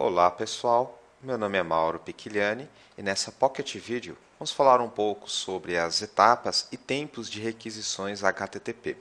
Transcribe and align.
Olá 0.00 0.30
pessoal, 0.30 1.02
meu 1.20 1.36
nome 1.36 1.58
é 1.58 1.62
Mauro 1.64 1.98
Picchiani 1.98 2.68
e 2.96 3.02
nessa 3.02 3.32
Pocket 3.32 3.74
Video 3.78 4.16
vamos 4.38 4.52
falar 4.52 4.80
um 4.80 4.88
pouco 4.88 5.28
sobre 5.28 5.76
as 5.76 6.00
etapas 6.00 6.68
e 6.70 6.76
tempos 6.76 7.28
de 7.28 7.40
requisições 7.40 8.22
HTTP. 8.22 8.96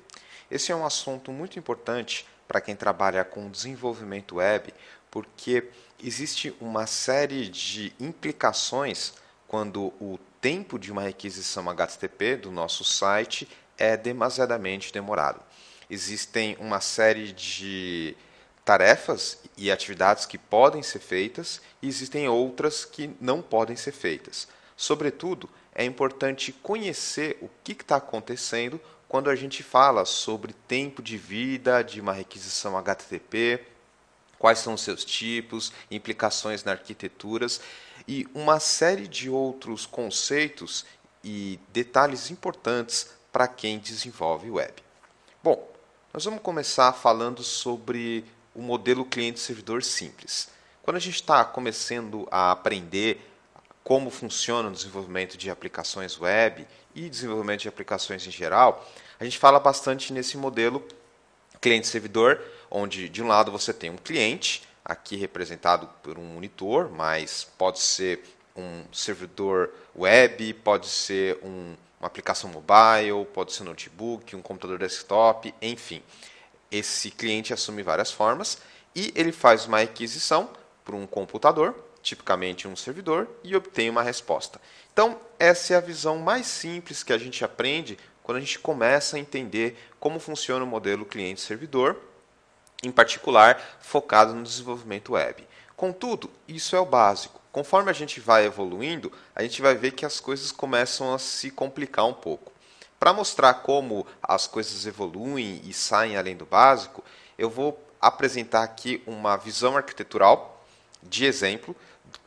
Esse 0.49 0.71
é 0.71 0.75
um 0.75 0.83
assunto 0.83 1.31
muito 1.31 1.59
importante 1.59 2.25
para 2.47 2.59
quem 2.59 2.75
trabalha 2.75 3.23
com 3.23 3.47
desenvolvimento 3.47 4.37
web, 4.37 4.73
porque 5.11 5.69
existe 6.03 6.55
uma 6.59 6.87
série 6.87 7.47
de 7.47 7.93
implicações 7.99 9.13
quando 9.47 9.93
o 10.01 10.17
tempo 10.41 10.79
de 10.79 10.91
uma 10.91 11.03
requisição 11.03 11.69
HTTP 11.69 12.37
do 12.37 12.51
nosso 12.51 12.83
site 12.83 13.47
é 13.77 13.95
demasiadamente 13.95 14.91
demorado. 14.91 15.41
Existem 15.91 16.57
uma 16.59 16.81
série 16.81 17.31
de 17.31 18.17
tarefas 18.67 19.37
e 19.55 19.71
atividades 19.71 20.25
que 20.25 20.37
podem 20.37 20.83
ser 20.83 20.99
feitas 20.99 21.61
e 21.81 21.87
existem 21.87 22.27
outras 22.27 22.83
que 22.83 23.09
não 23.21 23.41
podem 23.41 23.77
ser 23.77 23.93
feitas. 23.93 24.45
Sobretudo, 24.75 25.49
é 25.73 25.85
importante 25.85 26.51
conhecer 26.51 27.37
o 27.41 27.49
que 27.63 27.71
está 27.71 27.95
acontecendo 27.95 28.77
quando 29.07 29.29
a 29.29 29.35
gente 29.37 29.63
fala 29.63 30.03
sobre 30.03 30.51
tempo 30.67 31.01
de 31.01 31.17
vida 31.17 31.81
de 31.81 32.01
uma 32.01 32.11
requisição 32.11 32.77
HTTP, 32.77 33.63
quais 34.37 34.59
são 34.59 34.73
os 34.73 34.81
seus 34.81 35.05
tipos, 35.05 35.71
implicações 35.89 36.65
na 36.65 36.73
arquiteturas 36.73 37.61
e 38.05 38.27
uma 38.35 38.59
série 38.59 39.07
de 39.07 39.29
outros 39.29 39.85
conceitos 39.85 40.85
e 41.23 41.57
detalhes 41.71 42.29
importantes 42.31 43.11
para 43.31 43.47
quem 43.47 43.79
desenvolve 43.79 44.51
web. 44.51 44.73
Bom, 45.41 45.71
nós 46.13 46.25
vamos 46.25 46.41
começar 46.41 46.91
falando 46.91 47.43
sobre 47.43 48.25
o 48.57 48.61
modelo 48.61 49.05
cliente-servidor 49.05 49.83
simples. 49.83 50.49
Quando 50.81 50.97
a 50.97 50.99
gente 50.99 51.15
está 51.15 51.45
começando 51.45 52.27
a 52.31 52.51
aprender 52.51 53.21
como 53.83 54.09
funciona 54.09 54.67
o 54.67 54.71
desenvolvimento 54.71 55.37
de 55.37 55.51
aplicações 55.51 56.19
web 56.19 56.67
e 56.95 57.07
desenvolvimento 57.07 57.61
de 57.61 57.69
aplicações 57.69 58.25
em 58.25 58.31
geral, 58.31 58.83
a 59.19 59.23
gente 59.23 59.37
fala 59.37 59.59
bastante 59.59 60.11
nesse 60.11 60.37
modelo 60.37 60.83
cliente-servidor, 61.61 62.41
onde 62.69 63.07
de 63.07 63.21
um 63.21 63.27
lado 63.27 63.51
você 63.51 63.71
tem 63.71 63.91
um 63.91 63.95
cliente, 63.95 64.63
aqui 64.83 65.15
representado 65.15 65.87
por 66.01 66.17
um 66.17 66.23
monitor, 66.23 66.89
mas 66.89 67.47
pode 67.57 67.79
ser 67.79 68.23
um 68.55 68.83
servidor 68.91 69.69
web, 69.95 70.53
pode 70.55 70.87
ser 70.87 71.37
um, 71.43 71.75
uma 71.99 72.07
aplicação 72.07 72.49
mobile, 72.49 73.23
pode 73.33 73.53
ser 73.53 73.61
um 73.61 73.67
notebook, 73.67 74.35
um 74.35 74.41
computador 74.41 74.79
desktop, 74.79 75.53
enfim 75.61 76.01
esse 76.71 77.11
cliente 77.11 77.53
assume 77.53 77.83
várias 77.83 78.11
formas 78.11 78.59
e 78.95 79.11
ele 79.15 79.31
faz 79.31 79.65
uma 79.65 79.79
requisição 79.79 80.49
para 80.83 80.95
um 80.95 81.05
computador, 81.05 81.75
tipicamente 82.01 82.67
um 82.67 82.75
servidor, 82.75 83.27
e 83.43 83.55
obtém 83.55 83.89
uma 83.89 84.01
resposta. 84.01 84.59
Então, 84.91 85.19
essa 85.37 85.73
é 85.73 85.77
a 85.77 85.81
visão 85.81 86.17
mais 86.17 86.47
simples 86.47 87.03
que 87.03 87.13
a 87.13 87.17
gente 87.17 87.43
aprende 87.43 87.97
quando 88.23 88.37
a 88.37 88.41
gente 88.41 88.59
começa 88.59 89.15
a 89.15 89.19
entender 89.19 89.77
como 89.99 90.19
funciona 90.19 90.63
o 90.63 90.67
modelo 90.67 91.05
cliente-servidor, 91.05 91.95
em 92.83 92.91
particular 92.91 93.77
focado 93.79 94.33
no 94.33 94.43
desenvolvimento 94.43 95.13
web. 95.13 95.47
Contudo, 95.75 96.29
isso 96.47 96.75
é 96.75 96.79
o 96.79 96.85
básico. 96.85 97.39
Conforme 97.51 97.89
a 97.89 97.93
gente 97.93 98.19
vai 98.19 98.45
evoluindo, 98.45 99.11
a 99.35 99.43
gente 99.43 99.61
vai 99.61 99.75
ver 99.75 99.91
que 99.91 100.05
as 100.05 100.19
coisas 100.19 100.51
começam 100.51 101.13
a 101.13 101.19
se 101.19 101.51
complicar 101.51 102.05
um 102.05 102.13
pouco. 102.13 102.51
Para 102.99 103.13
mostrar 103.13 103.53
como 103.55 104.05
as 104.21 104.47
coisas 104.47 104.85
evoluem 104.85 105.61
e 105.63 105.73
saem 105.73 106.17
além 106.17 106.35
do 106.35 106.45
básico, 106.45 107.03
eu 107.37 107.49
vou 107.49 107.79
apresentar 108.01 108.63
aqui 108.63 109.03
uma 109.05 109.37
visão 109.37 109.77
arquitetural 109.77 110.65
de 111.01 111.25
exemplo 111.25 111.75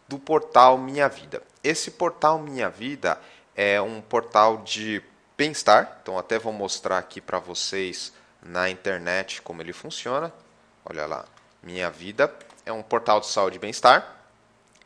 do 0.08 0.18
portal 0.18 0.78
Minha 0.78 1.08
Vida. 1.08 1.42
Esse 1.62 1.90
portal 1.90 2.38
Minha 2.38 2.68
Vida 2.68 3.20
é 3.54 3.80
um 3.80 4.00
portal 4.00 4.58
de 4.58 5.02
bem-estar, 5.36 5.98
então 6.02 6.18
até 6.18 6.38
vou 6.38 6.52
mostrar 6.52 6.98
aqui 6.98 7.20
para 7.20 7.38
vocês 7.38 8.12
na 8.42 8.70
internet 8.70 9.42
como 9.42 9.62
ele 9.62 9.72
funciona. 9.72 10.32
Olha 10.84 11.06
lá, 11.06 11.24
Minha 11.62 11.90
Vida 11.90 12.32
é 12.64 12.72
um 12.72 12.82
portal 12.82 13.20
de 13.20 13.26
saúde 13.26 13.56
e 13.56 13.60
bem-estar 13.60 14.20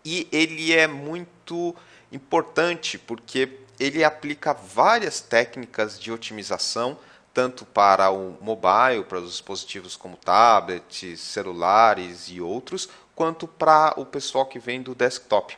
e 0.04 0.28
ele 0.30 0.74
é 0.74 0.86
muito 0.86 1.74
importante 2.12 2.98
porque 2.98 3.60
ele 3.78 4.04
aplica 4.04 4.52
várias 4.52 5.20
técnicas 5.20 5.98
de 5.98 6.12
otimização, 6.12 6.98
tanto 7.32 7.64
para 7.64 8.10
o 8.10 8.38
mobile, 8.40 9.04
para 9.08 9.18
os 9.18 9.32
dispositivos 9.32 9.96
como 9.96 10.16
tablets, 10.16 11.20
celulares 11.20 12.28
e 12.28 12.40
outros, 12.40 12.88
quanto 13.14 13.46
para 13.46 13.94
o 13.96 14.06
pessoal 14.06 14.46
que 14.46 14.58
vem 14.58 14.82
do 14.82 14.94
desktop. 14.94 15.56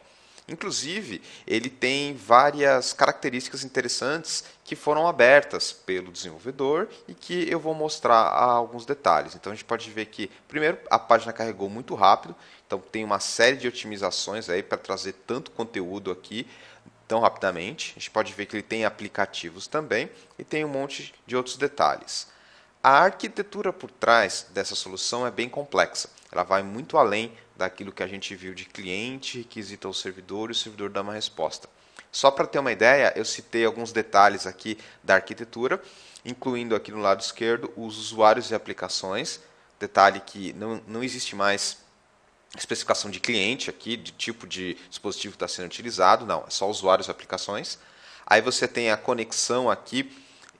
Inclusive, 0.48 1.20
ele 1.44 1.68
tem 1.68 2.14
várias 2.14 2.92
características 2.92 3.64
interessantes 3.64 4.44
que 4.62 4.76
foram 4.76 5.08
abertas 5.08 5.72
pelo 5.72 6.12
desenvolvedor 6.12 6.88
e 7.08 7.14
que 7.14 7.50
eu 7.50 7.58
vou 7.58 7.74
mostrar 7.74 8.28
alguns 8.28 8.86
detalhes. 8.86 9.34
Então, 9.34 9.52
a 9.52 9.54
gente 9.56 9.64
pode 9.64 9.90
ver 9.90 10.06
que, 10.06 10.30
primeiro, 10.46 10.78
a 10.88 11.00
página 11.00 11.32
carregou 11.32 11.68
muito 11.68 11.96
rápido, 11.96 12.34
então 12.64 12.78
tem 12.78 13.04
uma 13.04 13.18
série 13.18 13.56
de 13.56 13.66
otimizações 13.66 14.48
aí 14.48 14.62
para 14.62 14.78
trazer 14.78 15.14
tanto 15.26 15.50
conteúdo 15.50 16.12
aqui 16.12 16.46
tão 17.06 17.20
rapidamente. 17.20 17.92
A 17.96 17.98
gente 17.98 18.10
pode 18.10 18.32
ver 18.32 18.46
que 18.46 18.56
ele 18.56 18.62
tem 18.62 18.84
aplicativos 18.84 19.66
também 19.66 20.10
e 20.38 20.44
tem 20.44 20.64
um 20.64 20.68
monte 20.68 21.14
de 21.26 21.36
outros 21.36 21.56
detalhes. 21.56 22.28
A 22.82 23.00
arquitetura 23.00 23.72
por 23.72 23.90
trás 23.90 24.46
dessa 24.50 24.74
solução 24.74 25.26
é 25.26 25.30
bem 25.30 25.48
complexa. 25.48 26.08
Ela 26.30 26.42
vai 26.42 26.62
muito 26.62 26.96
além 26.96 27.32
daquilo 27.56 27.90
que 27.90 28.02
a 28.02 28.06
gente 28.06 28.34
viu 28.34 28.54
de 28.54 28.64
cliente, 28.64 29.38
requisita 29.38 29.88
o 29.88 29.94
servidor 29.94 30.50
e 30.50 30.52
o 30.52 30.54
servidor 30.54 30.90
dá 30.90 31.02
uma 31.02 31.14
resposta. 31.14 31.68
Só 32.12 32.30
para 32.30 32.46
ter 32.46 32.58
uma 32.58 32.72
ideia, 32.72 33.12
eu 33.16 33.24
citei 33.24 33.64
alguns 33.64 33.92
detalhes 33.92 34.46
aqui 34.46 34.78
da 35.02 35.16
arquitetura, 35.16 35.82
incluindo 36.24 36.74
aqui 36.74 36.90
no 36.90 36.98
lado 36.98 37.20
esquerdo 37.20 37.72
os 37.76 37.98
usuários 37.98 38.50
e 38.50 38.54
aplicações. 38.54 39.40
Detalhe 39.78 40.20
que 40.20 40.52
não, 40.52 40.80
não 40.86 41.02
existe 41.02 41.36
mais 41.36 41.78
especificação 42.56 43.10
de 43.10 43.20
cliente 43.20 43.70
aqui, 43.70 43.96
de 43.96 44.12
tipo 44.12 44.46
de 44.46 44.74
dispositivo 44.88 45.32
que 45.32 45.44
está 45.44 45.48
sendo 45.48 45.66
utilizado, 45.66 46.26
não, 46.26 46.44
é 46.46 46.50
só 46.50 46.68
usuários 46.68 47.08
e 47.08 47.10
aplicações. 47.10 47.78
Aí 48.26 48.40
você 48.40 48.66
tem 48.66 48.90
a 48.90 48.96
conexão 48.96 49.70
aqui 49.70 50.10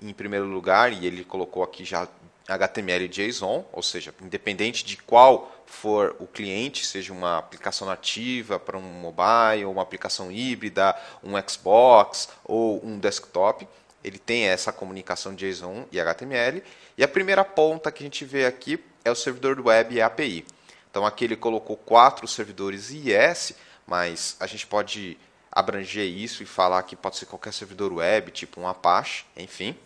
em 0.01 0.13
primeiro 0.13 0.47
lugar, 0.47 0.93
e 0.93 1.07
ele 1.07 1.25
colocou 1.25 1.63
aqui 1.63 1.85
já 1.85 2.07
HTML 2.49 3.05
e 3.05 3.09
JSON, 3.09 3.65
ou 3.73 3.83
seja, 3.83 4.15
independente 4.23 4.85
de 4.85 4.97
qual 4.97 5.53
for 5.67 6.15
o 6.21 6.27
cliente, 6.27 6.87
seja 6.87 7.13
uma 7.13 7.39
aplicação 7.39 7.89
nativa 7.89 8.59
para 8.59 8.79
um 8.79 8.83
mobile, 8.83 9.65
uma 9.65 9.83
aplicação 9.83 10.31
híbrida, 10.31 10.97
um 11.25 11.33
Xbox 11.49 12.29
ou 12.45 12.85
um 12.85 12.99
desktop, 12.99 13.67
ele 14.05 14.19
tem 14.19 14.45
essa 14.45 14.73
comunicação 14.73 15.35
JSON 15.35 15.87
e 15.91 15.99
HTML. 15.99 16.63
E 16.97 17.03
a 17.03 17.09
primeira 17.09 17.45
ponta 17.45 17.91
que 17.91 18.05
a 18.05 18.07
gente 18.07 18.25
vê 18.25 18.47
aqui 18.47 18.79
é 19.05 19.11
o 19.11 19.17
servidor 19.17 19.61
web 19.61 19.95
e 19.95 20.01
API. 20.01 20.47
Então 20.97 21.05
aqui 21.05 21.25
ele 21.27 21.37
colocou 21.37 21.77
quatro 21.77 22.27
servidores 22.27 22.91
IIS, 22.91 23.53
mas 23.87 24.35
a 24.41 24.47
gente 24.47 24.67
pode 24.67 25.19
abranger 25.53 26.07
isso 26.07 26.43
e 26.43 26.47
falar 26.47 26.83
que 26.85 26.97
pode 26.97 27.19
ser 27.19 27.27
qualquer 27.27 27.53
servidor 27.53 27.93
web, 27.93 28.31
tipo 28.31 28.59
um 28.59 28.67
Apache, 28.67 29.27
enfim. 29.37 29.77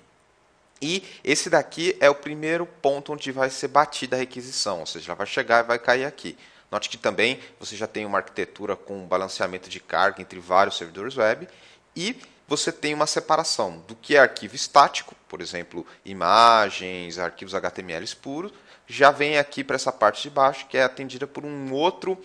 E 0.81 1.03
esse 1.25 1.51
daqui 1.51 1.97
é 1.99 2.09
o 2.09 2.15
primeiro 2.15 2.65
ponto 2.65 3.13
onde 3.13 3.33
vai 3.33 3.51
ser 3.51 3.67
batida 3.67 4.15
a 4.15 4.21
requisição, 4.21 4.79
ou 4.79 4.87
seja, 4.87 5.11
ela 5.11 5.17
vai 5.17 5.27
chegar 5.27 5.65
e 5.65 5.67
vai 5.67 5.81
cair 5.81 6.05
aqui. 6.05 6.39
Note 6.71 6.89
que 6.89 6.97
também 6.97 7.41
você 7.59 7.75
já 7.75 7.89
tem 7.89 8.07
uma 8.07 8.19
arquitetura 8.19 8.77
com 8.77 9.05
balanceamento 9.05 9.69
de 9.69 9.81
carga 9.81 10.23
entre 10.23 10.39
vários 10.39 10.79
servidores 10.79 11.17
web 11.17 11.49
e 11.97 12.23
você 12.47 12.71
tem 12.71 12.95
uma 12.95 13.09
separação 13.09 13.83
do 13.89 13.97
que 13.97 14.15
é 14.15 14.21
arquivo 14.21 14.55
estático, 14.55 15.17
por 15.29 15.41
exemplo, 15.41 15.85
imagens, 16.05 17.19
arquivos 17.19 17.53
HTML 17.53 18.07
puros, 18.15 18.53
já 18.91 19.13
vem 19.13 19.39
aqui 19.39 19.63
para 19.63 19.77
essa 19.77 19.93
parte 19.93 20.23
de 20.23 20.31
baixo, 20.31 20.67
que 20.67 20.77
é 20.77 20.83
atendida 20.83 21.25
por 21.25 21.45
um 21.45 21.73
outro 21.73 22.21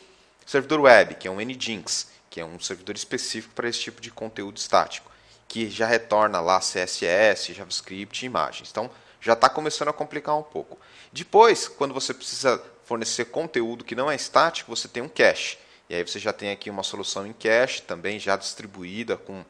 servidor 0.48 0.81
web, 0.81 1.14
que 1.14 1.28
é 1.28 1.32
um 1.32 1.40
Nginx, 1.40 2.08
que 2.28 2.41
é 2.41 2.46
um 2.46 2.59
servidor 2.59 2.96
específico 2.96 3.53
para 3.53 3.70
esse 3.70 3.82
tipo 3.82 4.02
de 4.02 4.09
conteúdo 4.09 4.58
estático, 4.58 5.12
que 5.47 5.70
já 5.70 5.85
retorna 5.85 6.41
lá 6.41 6.59
CSS, 6.59 7.53
JavaScript 7.53 8.23
e 8.23 8.26
imagens. 8.26 8.70
Então, 8.72 8.90
já 9.22 9.34
está 9.34 9.47
começando 9.47 9.90
a 9.90 9.94
complicar 9.94 10.35
um 10.35 10.41
pouco. 10.41 10.79
Depois, 11.14 11.67
quando 11.67 11.94
você 11.94 12.16
precisa 12.16 12.59
fornecer 12.84 13.26
conteúdo 13.26 13.85
que 13.85 13.94
não 13.94 14.09
é 14.09 14.16
estático, 14.16 14.76
você 14.76 14.88
tem 14.88 15.03
um 15.03 15.09
cache. 15.09 15.59
E 15.88 15.94
aí 15.94 16.02
você 16.02 16.18
já 16.18 16.34
tem 16.34 16.50
aqui 16.50 16.72
uma 16.72 16.82
solução 16.82 17.28
em 17.28 17.34
cache, 17.34 17.84
também 17.84 18.20
já 18.20 18.35
distribuída 18.35 19.18
com 19.18 19.46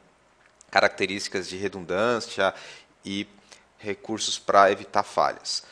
características 0.70 1.48
de 1.48 1.56
redundância 1.56 2.54
e 3.06 3.26
recursos 3.78 4.38
para 4.38 4.70
evitar 4.70 5.04
falhas. 5.04 5.64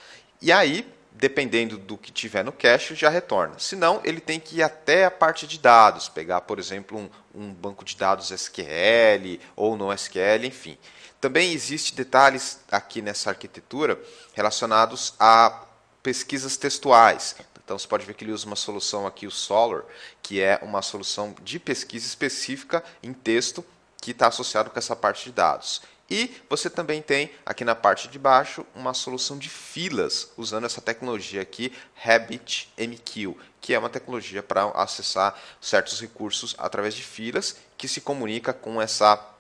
E 0.42 0.50
aí, 0.50 0.90
dependendo 1.16 1.78
do 1.78 1.98
que 1.98 2.12
tiver 2.12 2.44
no 2.44 2.52
cache, 2.52 2.96
já 2.96 3.10
retorna. 3.10 3.58
Se 3.60 3.76
não, 3.76 4.02
ele 4.04 4.20
tem 4.20 4.40
que 4.40 4.58
ir 4.58 4.64
até 4.64 5.06
a 5.06 5.12
parte 5.12 5.48
de 5.48 5.60
dados, 5.60 6.10
pegar, 6.10 6.42
por 6.42 6.60
exemplo, 6.60 6.98
um, 6.98 7.10
um 7.34 7.54
banco 7.54 7.86
de 7.86 7.96
dados 7.96 8.32
SQL 8.32 9.40
ou 9.56 9.78
no 9.78 9.94
SQL, 9.94 10.46
enfim. 10.46 10.78
Também 11.22 11.54
existem 11.54 11.96
detalhes 11.96 12.60
aqui 12.70 13.02
nessa 13.02 13.30
arquitetura 13.30 14.02
relacionados 14.34 15.14
a 15.20 15.64
pesquisas 16.02 16.58
textuais. 16.58 17.36
Então 17.64 17.80
você 17.80 17.88
pode 17.88 18.06
ver 18.06 18.14
que 18.14 18.26
ele 18.26 18.34
usa 18.34 18.46
uma 18.46 18.58
solução 18.58 19.08
aqui, 19.08 19.26
o 19.26 19.32
Solar, 19.32 19.84
que 20.22 20.42
é 20.42 20.60
uma 20.62 20.82
solução 20.82 21.34
de 21.42 21.60
pesquisa 21.60 22.06
específica 22.06 22.84
em 23.02 23.14
texto 23.14 23.64
que 24.02 24.12
está 24.12 24.28
associado 24.28 24.70
com 24.70 24.78
essa 24.78 24.98
parte 24.98 25.26
de 25.26 25.32
dados. 25.32 25.82
E 26.10 26.30
você 26.50 26.70
também 26.70 27.02
tem 27.02 27.32
aqui 27.46 27.64
na 27.64 27.76
parte 27.76 28.08
de 28.08 28.20
baixo 28.20 28.66
uma 28.76 28.94
solução 28.94 29.38
de 29.38 29.50
filas 29.50 30.32
usando 30.38 30.66
essa 30.66 30.82
tecnologia 30.82 31.42
aqui, 31.42 31.72
RabbitMQ, 31.96 33.36
que 33.62 33.74
é 33.74 33.80
uma 33.80 33.90
tecnologia 33.90 34.44
para 34.44 34.66
acessar 34.72 35.40
certos 35.62 36.00
recursos 36.02 36.56
através 36.58 36.94
de 36.94 37.04
filas 37.04 37.56
que 37.78 37.88
se 37.88 38.02
comunica 38.02 38.54
com 38.54 38.82
essa 38.82 39.34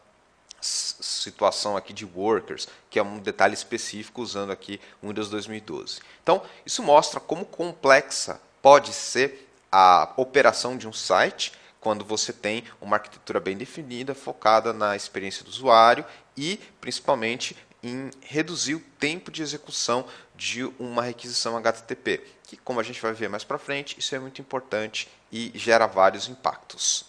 situação 0.63 1.75
aqui 1.75 1.91
de 1.91 2.05
workers, 2.05 2.67
que 2.89 2.97
é 2.97 3.03
um 3.03 3.19
detalhe 3.19 3.53
específico 3.53 4.21
usando 4.21 4.51
aqui 4.51 4.79
o 5.01 5.09
Windows 5.09 5.29
2012. 5.29 5.99
Então, 6.23 6.41
isso 6.65 6.81
mostra 6.81 7.19
como 7.19 7.45
complexa 7.45 8.39
pode 8.61 8.93
ser 8.93 9.49
a 9.69 10.13
operação 10.15 10.77
de 10.77 10.87
um 10.87 10.93
site 10.93 11.51
quando 11.81 12.05
você 12.05 12.31
tem 12.31 12.63
uma 12.79 12.95
arquitetura 12.95 13.41
bem 13.41 13.57
definida, 13.57 14.15
focada 14.15 14.71
na 14.71 14.95
experiência 14.95 15.43
do 15.43 15.49
usuário 15.49 16.05
e, 16.35 16.59
principalmente, 16.79 17.55
em 17.81 18.09
reduzir 18.21 18.75
o 18.75 18.79
tempo 18.79 19.29
de 19.29 19.41
execução 19.41 20.07
de 20.35 20.63
uma 20.79 21.03
requisição 21.03 21.57
HTTP, 21.57 22.23
que, 22.43 22.57
como 22.57 22.79
a 22.79 22.83
gente 22.83 23.01
vai 23.01 23.13
ver 23.13 23.29
mais 23.29 23.43
para 23.43 23.57
frente, 23.57 23.99
isso 23.99 24.15
é 24.15 24.19
muito 24.19 24.39
importante 24.39 25.09
e 25.31 25.51
gera 25.53 25.85
vários 25.85 26.27
impactos. 26.29 27.05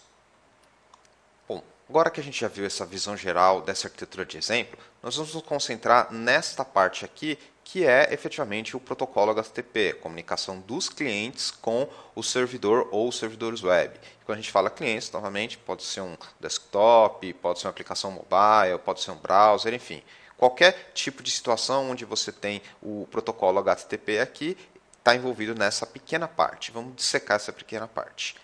Bom, 1.48 1.62
agora 1.88 2.10
que 2.10 2.20
a 2.20 2.24
gente 2.24 2.40
já 2.40 2.48
viu 2.48 2.66
essa 2.66 2.84
visão 2.84 3.16
geral 3.16 3.62
dessa 3.62 3.86
arquitetura 3.86 4.26
de 4.26 4.36
exemplo, 4.36 4.78
nós 5.02 5.16
vamos 5.16 5.34
nos 5.34 5.44
concentrar 5.44 6.12
nesta 6.12 6.64
parte 6.64 7.04
aqui, 7.04 7.38
que 7.64 7.84
é 7.86 8.12
efetivamente 8.12 8.76
o 8.76 8.80
protocolo 8.80 9.32
HTTP, 9.32 9.94
comunicação 9.94 10.60
dos 10.60 10.88
clientes 10.88 11.50
com 11.50 11.88
o 12.14 12.22
servidor 12.22 12.88
ou 12.92 13.10
servidores 13.10 13.62
web. 13.62 13.98
Quando 14.26 14.38
a 14.38 14.40
gente 14.40 14.52
fala 14.52 14.70
clientes, 14.70 15.10
novamente, 15.10 15.56
pode 15.56 15.82
ser 15.82 16.02
um 16.02 16.16
desktop, 16.38 17.32
pode 17.34 17.58
ser 17.58 17.66
uma 17.66 17.70
aplicação 17.70 18.10
mobile, 18.10 18.78
pode 18.84 19.00
ser 19.00 19.10
um 19.10 19.16
browser, 19.16 19.72
enfim. 19.72 20.02
Qualquer 20.36 20.92
tipo 20.92 21.22
de 21.22 21.30
situação 21.30 21.90
onde 21.90 22.04
você 22.04 22.30
tem 22.30 22.60
o 22.82 23.08
protocolo 23.10 23.58
HTTP 23.60 24.20
aqui 24.20 24.58
está 24.98 25.14
envolvido 25.14 25.54
nessa 25.54 25.86
pequena 25.86 26.28
parte. 26.28 26.70
Vamos 26.70 26.94
dissecar 26.96 27.36
essa 27.36 27.52
pequena 27.52 27.88
parte. 27.88 28.36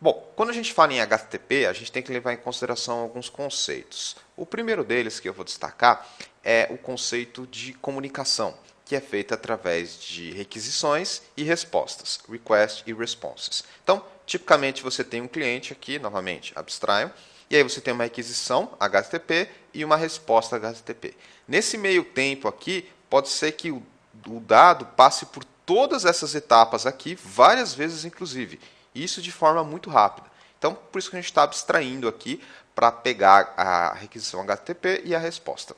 Bom, 0.00 0.32
quando 0.36 0.50
a 0.50 0.52
gente 0.52 0.72
fala 0.72 0.92
em 0.92 1.00
HTTP, 1.00 1.66
a 1.66 1.72
gente 1.72 1.90
tem 1.90 2.02
que 2.02 2.12
levar 2.12 2.32
em 2.32 2.36
consideração 2.36 2.98
alguns 2.98 3.28
conceitos. 3.28 4.16
O 4.36 4.44
primeiro 4.44 4.84
deles 4.84 5.18
que 5.18 5.28
eu 5.28 5.32
vou 5.32 5.44
destacar 5.44 6.06
é 6.44 6.68
o 6.70 6.76
conceito 6.76 7.46
de 7.46 7.72
comunicação, 7.74 8.54
que 8.84 8.94
é 8.94 9.00
feita 9.00 9.34
através 9.34 9.98
de 9.98 10.30
requisições 10.32 11.22
e 11.36 11.42
respostas, 11.42 12.20
request 12.28 12.84
e 12.86 12.92
responses. 12.92 13.64
Então, 13.82 14.04
tipicamente 14.26 14.82
você 14.82 15.02
tem 15.02 15.22
um 15.22 15.28
cliente 15.28 15.72
aqui, 15.72 15.98
novamente, 15.98 16.52
abstraio, 16.54 17.10
e 17.48 17.56
aí 17.56 17.62
você 17.62 17.80
tem 17.80 17.94
uma 17.94 18.04
requisição 18.04 18.76
HTTP 18.78 19.48
e 19.72 19.84
uma 19.84 19.96
resposta 19.96 20.56
HTTP. 20.56 21.14
Nesse 21.48 21.78
meio 21.78 22.04
tempo 22.04 22.48
aqui, 22.48 22.88
pode 23.08 23.28
ser 23.28 23.52
que 23.52 23.70
o, 23.70 23.82
o 24.28 24.40
dado 24.40 24.86
passe 24.86 25.26
por 25.26 25.44
todas 25.64 26.04
essas 26.04 26.34
etapas 26.34 26.86
aqui, 26.86 27.14
várias 27.14 27.74
vezes 27.74 28.04
inclusive, 28.04 28.60
isso 28.94 29.22
de 29.22 29.32
forma 29.32 29.64
muito 29.64 29.88
rápida. 29.88 30.30
Então, 30.58 30.74
por 30.74 30.98
isso 30.98 31.10
que 31.10 31.16
a 31.16 31.20
gente 31.20 31.30
está 31.30 31.42
abstraindo 31.42 32.08
aqui 32.08 32.42
para 32.74 32.90
pegar 32.90 33.52
a 33.56 33.94
requisição 33.94 34.40
HTTP 34.40 35.02
e 35.04 35.14
a 35.14 35.18
resposta. 35.18 35.76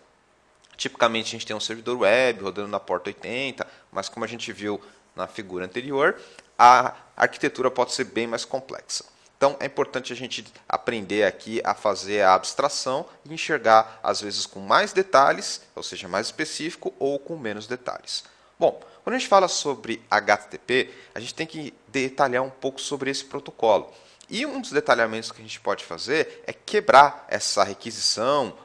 Tipicamente, 0.77 1.29
a 1.29 1.31
gente 1.31 1.47
tem 1.47 1.57
um 1.57 1.61
servidor 1.61 1.99
web 1.99 2.43
rodando 2.43 2.69
na 2.69 2.81
porta 2.81 3.11
80, 3.11 3.67
mas 3.91 4.09
como 4.09 4.25
a 4.25 4.29
gente 4.29 4.53
viu 4.53 4.81
na 5.15 5.27
figura 5.27 5.65
anterior, 5.65 6.21
a 6.59 6.95
arquitetura 7.17 7.71
pode 7.71 7.93
ser 7.93 8.05
bem 8.05 8.27
mais 8.27 8.45
complexa. 8.45 9.05
Então, 9.37 9.57
é 9.61 9.67
importante 9.67 10.13
a 10.13 10.17
gente 10.17 10.45
aprender 10.67 11.25
aqui 11.25 11.61
a 11.63 11.75
fazer 11.75 12.23
a 12.23 12.35
abstração 12.35 13.07
e 13.25 13.35
enxergar, 13.35 14.01
às 14.03 14.21
vezes, 14.21 14.47
com 14.47 14.61
mais 14.61 14.93
detalhes, 14.93 15.61
ou 15.75 15.83
seja, 15.83 16.09
mais 16.09 16.27
específico, 16.27 16.95
ou 16.99 17.19
com 17.19 17.37
menos 17.37 17.67
detalhes. 17.67 18.25
Bom, 18.59 18.83
quando 19.05 19.15
a 19.15 19.19
gente 19.19 19.29
fala 19.29 19.47
sobre 19.47 20.03
HTTP, 20.11 20.91
a 21.15 21.21
gente 21.21 21.35
tem 21.35 21.47
que 21.47 21.75
detalhar 21.89 22.43
um 22.43 22.51
pouco 22.51 22.81
sobre 22.81 23.11
esse 23.11 23.25
protocolo. 23.25 23.93
E 24.29 24.47
um 24.47 24.61
dos 24.61 24.73
detalhamentos 24.73 25.31
que 25.31 25.41
a 25.41 25.45
gente 25.45 25.61
pode 25.61 25.85
fazer 25.85 26.43
é 26.47 26.53
quebrar 26.53 27.27
essa 27.29 27.63
requisição, 27.63 28.57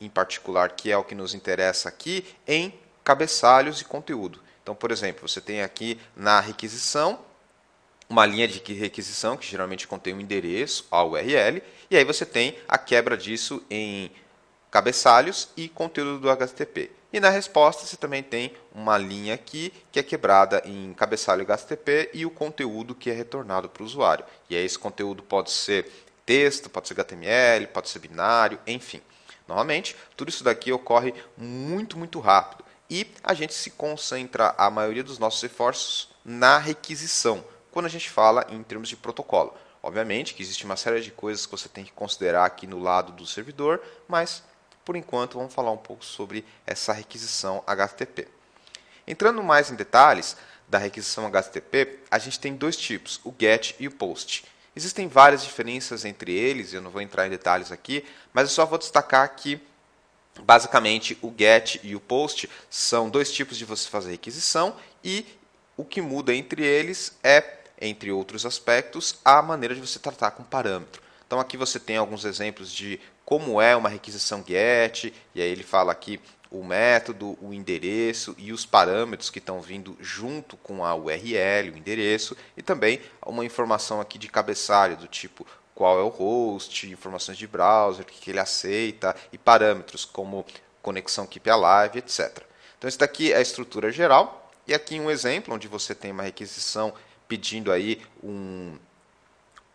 em 0.00 0.08
particular, 0.08 0.72
que 0.72 0.90
é 0.90 0.96
o 0.96 1.04
que 1.04 1.14
nos 1.14 1.34
interessa 1.34 1.88
aqui, 1.88 2.24
em 2.46 2.78
cabeçalhos 3.02 3.80
e 3.80 3.84
conteúdo. 3.84 4.40
Então, 4.62 4.74
por 4.74 4.90
exemplo, 4.90 5.28
você 5.28 5.40
tem 5.40 5.62
aqui 5.62 5.98
na 6.14 6.40
requisição 6.40 7.18
uma 8.08 8.24
linha 8.24 8.48
de 8.48 8.60
requisição 8.72 9.36
que 9.36 9.46
geralmente 9.46 9.86
contém 9.86 10.14
um 10.14 10.20
endereço, 10.20 10.86
a 10.90 11.04
URL, 11.04 11.62
e 11.90 11.96
aí 11.96 12.04
você 12.04 12.24
tem 12.24 12.56
a 12.66 12.78
quebra 12.78 13.16
disso 13.16 13.62
em 13.70 14.10
cabeçalhos 14.70 15.50
e 15.56 15.68
conteúdo 15.68 16.18
do 16.18 16.30
HTTP. 16.30 16.90
E 17.12 17.20
na 17.20 17.30
resposta 17.30 17.86
você 17.86 17.96
também 17.96 18.22
tem 18.22 18.52
uma 18.74 18.98
linha 18.98 19.34
aqui 19.34 19.72
que 19.90 19.98
é 19.98 20.02
quebrada 20.02 20.62
em 20.64 20.92
cabeçalho 20.94 21.42
HTTP 21.42 22.10
e 22.12 22.26
o 22.26 22.30
conteúdo 22.30 22.94
que 22.94 23.10
é 23.10 23.14
retornado 23.14 23.68
para 23.68 23.82
o 23.82 23.86
usuário. 23.86 24.24
E 24.48 24.56
aí 24.56 24.64
esse 24.64 24.78
conteúdo 24.78 25.22
pode 25.22 25.50
ser 25.50 25.90
texto, 26.26 26.68
pode 26.68 26.88
ser 26.88 26.94
HTML, 26.94 27.66
pode 27.68 27.88
ser 27.88 27.98
binário, 27.98 28.58
enfim. 28.66 29.00
Novamente, 29.48 29.96
tudo 30.16 30.28
isso 30.28 30.44
daqui 30.44 30.70
ocorre 30.70 31.14
muito, 31.36 31.98
muito 31.98 32.20
rápido. 32.20 32.64
E 32.90 33.10
a 33.24 33.34
gente 33.34 33.54
se 33.54 33.70
concentra, 33.70 34.54
a 34.56 34.70
maioria 34.70 35.02
dos 35.02 35.18
nossos 35.18 35.42
esforços, 35.42 36.10
na 36.24 36.58
requisição, 36.58 37.42
quando 37.72 37.86
a 37.86 37.90
gente 37.90 38.10
fala 38.10 38.46
em 38.50 38.62
termos 38.62 38.88
de 38.88 38.96
protocolo. 38.96 39.54
Obviamente 39.82 40.34
que 40.34 40.42
existe 40.42 40.64
uma 40.64 40.76
série 40.76 41.00
de 41.00 41.10
coisas 41.10 41.46
que 41.46 41.52
você 41.52 41.68
tem 41.68 41.84
que 41.84 41.92
considerar 41.92 42.44
aqui 42.44 42.66
no 42.66 42.78
lado 42.78 43.12
do 43.12 43.26
servidor, 43.26 43.82
mas 44.06 44.42
por 44.88 44.96
enquanto, 44.96 45.36
vamos 45.36 45.52
falar 45.52 45.70
um 45.70 45.76
pouco 45.76 46.02
sobre 46.02 46.46
essa 46.66 46.94
requisição 46.94 47.62
HTTP. 47.66 48.26
Entrando 49.06 49.42
mais 49.42 49.70
em 49.70 49.74
detalhes 49.74 50.34
da 50.66 50.78
requisição 50.78 51.26
HTTP, 51.26 51.98
a 52.10 52.18
gente 52.18 52.40
tem 52.40 52.56
dois 52.56 52.74
tipos, 52.74 53.20
o 53.22 53.34
GET 53.38 53.76
e 53.78 53.86
o 53.86 53.90
POST. 53.90 54.46
Existem 54.78 55.08
várias 55.08 55.42
diferenças 55.42 56.04
entre 56.04 56.32
eles, 56.32 56.72
eu 56.72 56.80
não 56.80 56.92
vou 56.92 57.02
entrar 57.02 57.26
em 57.26 57.30
detalhes 57.30 57.72
aqui, 57.72 58.04
mas 58.32 58.44
eu 58.48 58.54
só 58.54 58.64
vou 58.64 58.78
destacar 58.78 59.28
que 59.34 59.60
basicamente 60.42 61.18
o 61.20 61.34
GET 61.36 61.80
e 61.82 61.96
o 61.96 62.00
POST 62.00 62.48
são 62.70 63.10
dois 63.10 63.32
tipos 63.32 63.58
de 63.58 63.64
você 63.64 63.88
fazer 63.88 64.12
requisição 64.12 64.76
e 65.02 65.26
o 65.76 65.84
que 65.84 66.00
muda 66.00 66.32
entre 66.32 66.64
eles 66.64 67.18
é, 67.24 67.58
entre 67.80 68.12
outros 68.12 68.46
aspectos, 68.46 69.16
a 69.24 69.42
maneira 69.42 69.74
de 69.74 69.80
você 69.80 69.98
tratar 69.98 70.30
com 70.30 70.44
parâmetro. 70.44 71.02
Então 71.26 71.40
aqui 71.40 71.56
você 71.56 71.80
tem 71.80 71.96
alguns 71.96 72.24
exemplos 72.24 72.72
de 72.72 73.00
como 73.24 73.60
é 73.60 73.74
uma 73.74 73.88
requisição 73.88 74.44
GET, 74.46 75.12
e 75.34 75.42
aí 75.42 75.50
ele 75.50 75.64
fala 75.64 75.90
aqui 75.90 76.20
o 76.50 76.64
método, 76.64 77.38
o 77.40 77.52
endereço 77.52 78.34
e 78.38 78.52
os 78.52 78.64
parâmetros 78.64 79.30
que 79.30 79.38
estão 79.38 79.60
vindo 79.60 79.96
junto 80.00 80.56
com 80.56 80.84
a 80.84 80.94
URL, 80.94 81.70
o 81.70 81.76
endereço, 81.76 82.36
e 82.56 82.62
também 82.62 83.00
uma 83.24 83.44
informação 83.44 84.00
aqui 84.00 84.18
de 84.18 84.28
cabeçalho 84.28 84.96
do 84.96 85.06
tipo 85.06 85.46
qual 85.74 85.98
é 86.00 86.02
o 86.02 86.08
host, 86.08 86.90
informações 86.90 87.38
de 87.38 87.46
browser, 87.46 88.04
o 88.04 88.06
que 88.06 88.30
ele 88.30 88.40
aceita 88.40 89.14
e 89.32 89.38
parâmetros 89.38 90.04
como 90.04 90.44
conexão 90.82 91.26
Keep 91.26 91.48
Alive, 91.48 91.98
etc. 91.98 92.42
Então 92.76 92.88
esse 92.88 92.98
daqui 92.98 93.32
é 93.32 93.36
a 93.36 93.40
estrutura 93.40 93.92
geral 93.92 94.50
e 94.66 94.74
aqui 94.74 94.98
um 94.98 95.10
exemplo 95.10 95.54
onde 95.54 95.68
você 95.68 95.94
tem 95.94 96.10
uma 96.10 96.22
requisição 96.22 96.92
pedindo 97.28 97.70
aí 97.70 98.02
um, 98.22 98.76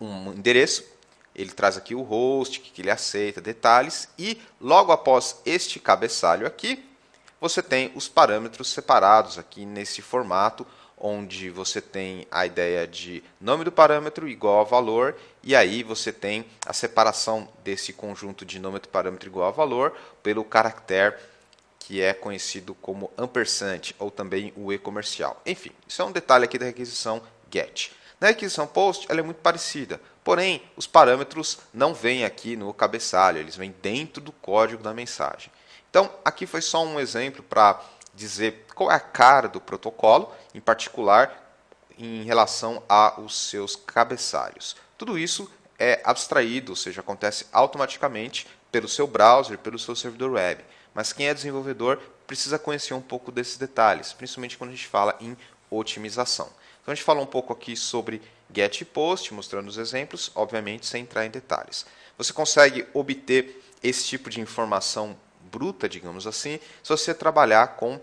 um 0.02 0.34
endereço 0.34 0.93
ele 1.36 1.52
traz 1.52 1.78
aqui 1.78 1.96
o 1.96 2.02
host, 2.02 2.60
que 2.60 2.82
ele 2.82 2.92
aceita, 2.92 3.42
detalhes, 3.42 4.08
e 4.18 4.42
logo 4.60 4.92
após 4.92 5.42
este 5.46 5.80
cabeçalho 5.80 6.46
aqui, 6.46 6.84
você 7.40 7.62
tem 7.62 7.92
os 7.96 8.08
parâmetros 8.08 8.70
separados 8.70 9.38
aqui 9.38 9.66
nesse 9.66 10.02
formato, 10.02 10.66
onde 10.98 11.50
você 11.50 11.82
tem 11.82 12.26
a 12.32 12.46
ideia 12.46 12.88
de 12.88 13.22
nome 13.42 13.66
do 13.66 13.72
parâmetro 13.72 14.30
igual 14.30 14.62
a 14.62 14.64
valor, 14.64 15.18
e 15.44 15.56
aí 15.56 15.84
você 15.84 16.14
tem 16.14 16.46
a 16.66 16.72
separação 16.72 17.50
desse 17.64 17.92
conjunto 17.92 18.46
de 18.46 18.60
nome 18.60 18.80
do 18.80 18.88
parâmetro 18.88 19.28
igual 19.28 19.50
a 19.50 19.52
valor 19.52 19.98
pelo 20.22 20.46
caractere 20.46 21.16
que 21.86 22.02
é 22.02 22.14
conhecido 22.14 22.74
como 22.76 23.12
ampersand, 23.18 23.94
ou 24.00 24.10
também 24.10 24.54
o 24.56 24.72
e-comercial. 24.72 25.42
Enfim, 25.46 25.72
isso 25.86 26.02
é 26.02 26.06
um 26.06 26.12
detalhe 26.12 26.46
aqui 26.46 26.58
da 26.58 26.66
requisição 26.66 27.22
GET. 27.52 27.92
Na 28.22 28.28
requisição 28.28 28.66
POST, 28.66 29.06
ela 29.10 29.20
é 29.20 29.24
muito 29.24 29.42
parecida. 29.42 30.00
Porém, 30.24 30.64
os 30.76 30.88
parâmetros 30.88 31.60
não 31.74 31.94
vêm 31.94 32.24
aqui 32.24 32.56
no 32.56 32.74
cabeçalho, 32.74 33.40
eles 33.40 33.56
vêm 33.56 33.76
dentro 33.82 34.22
do 34.22 34.32
código 34.32 34.82
da 34.82 34.94
mensagem. 34.94 35.52
Então, 35.90 36.10
aqui 36.24 36.48
foi 36.48 36.62
só 36.62 36.84
um 36.84 37.00
exemplo 37.00 37.44
para 37.44 37.80
dizer 38.14 38.66
qual 38.74 38.92
é 38.92 38.96
a 38.96 39.00
cara 39.00 39.48
do 39.48 39.60
protocolo, 39.60 40.32
em 40.54 40.62
particular 40.62 41.42
em 41.98 42.24
relação 42.24 42.82
aos 42.88 43.38
seus 43.38 43.76
cabeçalhos. 43.76 44.76
Tudo 44.98 45.18
isso 45.20 45.50
é 45.78 46.02
abstraído, 46.04 46.72
ou 46.72 46.76
seja, 46.76 47.02
acontece 47.02 47.46
automaticamente 47.52 48.48
pelo 48.72 48.88
seu 48.88 49.06
browser, 49.06 49.58
pelo 49.58 49.78
seu 49.78 49.96
servidor 49.96 50.32
web. 50.32 50.64
Mas 50.94 51.12
quem 51.12 51.28
é 51.28 51.34
desenvolvedor 51.34 52.00
precisa 52.34 52.58
conhecer 52.58 52.96
um 52.96 53.02
pouco 53.02 53.32
desses 53.32 53.58
detalhes, 53.58 54.12
principalmente 54.12 54.58
quando 54.58 54.72
a 54.72 54.74
gente 54.74 54.88
fala 54.88 55.16
em 55.22 55.38
otimização. 55.70 56.48
Então 56.82 56.92
a 56.92 56.96
gente 56.96 57.04
falou 57.04 57.22
um 57.22 57.28
pouco 57.28 57.54
aqui 57.54 57.76
sobre 57.78 58.24
get 58.52 58.82
e 58.82 58.86
post, 58.86 59.32
mostrando 59.32 59.68
os 59.68 59.78
exemplos, 59.78 60.32
obviamente 60.34 60.88
sem 60.88 61.04
entrar 61.04 61.28
em 61.28 61.30
detalhes. 61.30 61.86
Você 62.18 62.34
consegue 62.34 62.88
obter 62.92 63.64
esse 63.84 64.06
tipo 64.06 64.32
de 64.32 64.42
informação 64.42 65.16
bruta, 65.52 65.88
digamos 65.88 66.26
assim, 66.26 66.60
se 66.82 66.90
você 66.90 67.14
trabalhar 67.14 67.76
com 67.76 68.02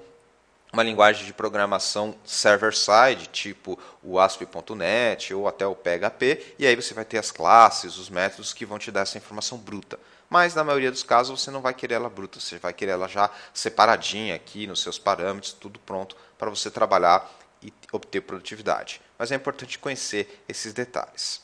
uma 0.73 0.85
linguagem 0.85 1.27
de 1.27 1.33
programação 1.33 2.15
server-side, 2.25 3.27
tipo 3.33 3.77
o 4.01 4.21
ASP.NET 4.21 5.35
ou 5.35 5.49
até 5.49 5.67
o 5.67 5.75
PHP, 5.75 6.55
e 6.57 6.69
aí 6.69 6.77
você 6.77 6.95
vai 6.95 7.05
ter 7.05 7.19
as 7.19 7.33
classes, 7.33 7.99
os 7.99 8.09
métodos 8.09 8.53
que 8.53 8.65
vão 8.65 8.79
te 8.79 8.93
dar 8.93 9.01
essa 9.01 9.19
informação 9.19 9.59
bruta. 9.59 9.99
Mas 10.31 10.55
na 10.55 10.63
maioria 10.63 10.93
dos 10.93 11.03
casos 11.03 11.41
você 11.41 11.51
não 11.51 11.61
vai 11.61 11.75
querer 11.75 11.95
ela 11.95 12.09
bruta, 12.09 12.39
você 12.39 12.57
vai 12.57 12.73
querer 12.73 12.93
ela 12.93 13.09
já 13.09 13.29
separadinha 13.53 14.37
aqui 14.37 14.65
nos 14.65 14.81
seus 14.81 14.97
parâmetros, 14.97 15.53
tudo 15.53 15.81
pronto 15.81 16.17
para 16.39 16.49
você 16.49 16.71
trabalhar 16.71 17.29
e 17.61 17.73
obter 17.91 18.21
produtividade. 18.21 19.01
Mas 19.19 19.33
é 19.33 19.35
importante 19.35 19.77
conhecer 19.77 20.43
esses 20.49 20.73
detalhes. 20.73 21.43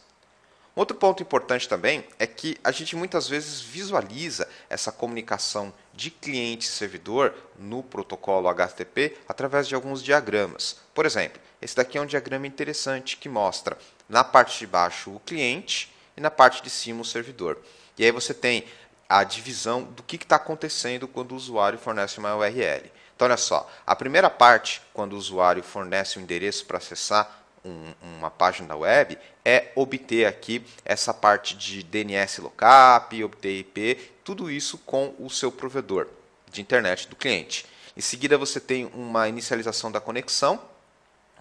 Outro 0.73 0.97
ponto 0.97 1.21
importante 1.21 1.69
também 1.69 2.07
é 2.16 2.28
que 2.28 2.57
a 2.62 2.71
gente 2.71 2.95
muitas 2.95 3.26
vezes 3.26 3.61
visualiza 3.61 4.47
essa 4.71 4.93
comunicação 4.93 5.75
de 5.93 6.11
cliente 6.11 6.69
e 6.69 6.71
servidor 6.71 7.35
no 7.59 7.83
protocolo 7.83 8.47
HTTP 8.47 9.16
através 9.26 9.66
de 9.66 9.75
alguns 9.75 10.00
diagramas. 10.00 10.76
Por 10.95 11.07
exemplo, 11.07 11.40
esse 11.61 11.75
daqui 11.75 11.99
é 11.99 12.00
um 12.00 12.07
diagrama 12.07 12.47
interessante 12.47 13.16
que 13.16 13.28
mostra 13.28 13.76
na 14.09 14.23
parte 14.23 14.61
de 14.61 14.66
baixo 14.66 15.11
o 15.11 15.21
cliente 15.21 15.93
e 16.16 16.21
na 16.21 16.31
parte 16.31 16.62
de 16.62 16.71
cima 16.71 17.00
o 17.00 17.05
servidor. 17.05 17.59
E 17.98 18.04
aí 18.04 18.10
você 18.10 18.34
tem 18.34 18.64
a 19.08 19.22
divisão 19.24 19.84
do 19.84 20.02
que 20.02 20.16
está 20.16 20.36
acontecendo 20.36 21.06
quando 21.06 21.32
o 21.32 21.36
usuário 21.36 21.78
fornece 21.78 22.18
uma 22.18 22.34
URL. 22.36 22.90
Então, 23.14 23.26
olha 23.26 23.36
só, 23.36 23.70
a 23.86 23.96
primeira 23.96 24.28
parte, 24.28 24.82
quando 24.92 25.14
o 25.14 25.16
usuário 25.16 25.62
fornece 25.62 26.18
um 26.18 26.22
endereço 26.22 26.66
para 26.66 26.78
acessar 26.78 27.44
um, 27.64 27.92
uma 28.18 28.30
página 28.30 28.76
web 28.76 29.18
é 29.44 29.72
obter 29.74 30.26
aqui 30.26 30.64
essa 30.84 31.12
parte 31.12 31.56
de 31.56 31.82
DNS 31.82 32.40
lookup, 32.40 33.24
obter 33.24 33.58
IP, 33.60 34.12
tudo 34.22 34.50
isso 34.50 34.78
com 34.78 35.14
o 35.18 35.30
seu 35.30 35.50
provedor 35.50 36.08
de 36.50 36.60
internet 36.60 37.08
do 37.08 37.16
cliente. 37.16 37.66
Em 37.96 38.00
seguida 38.00 38.36
você 38.36 38.60
tem 38.60 38.90
uma 38.92 39.28
inicialização 39.28 39.90
da 39.90 40.00
conexão, 40.00 40.60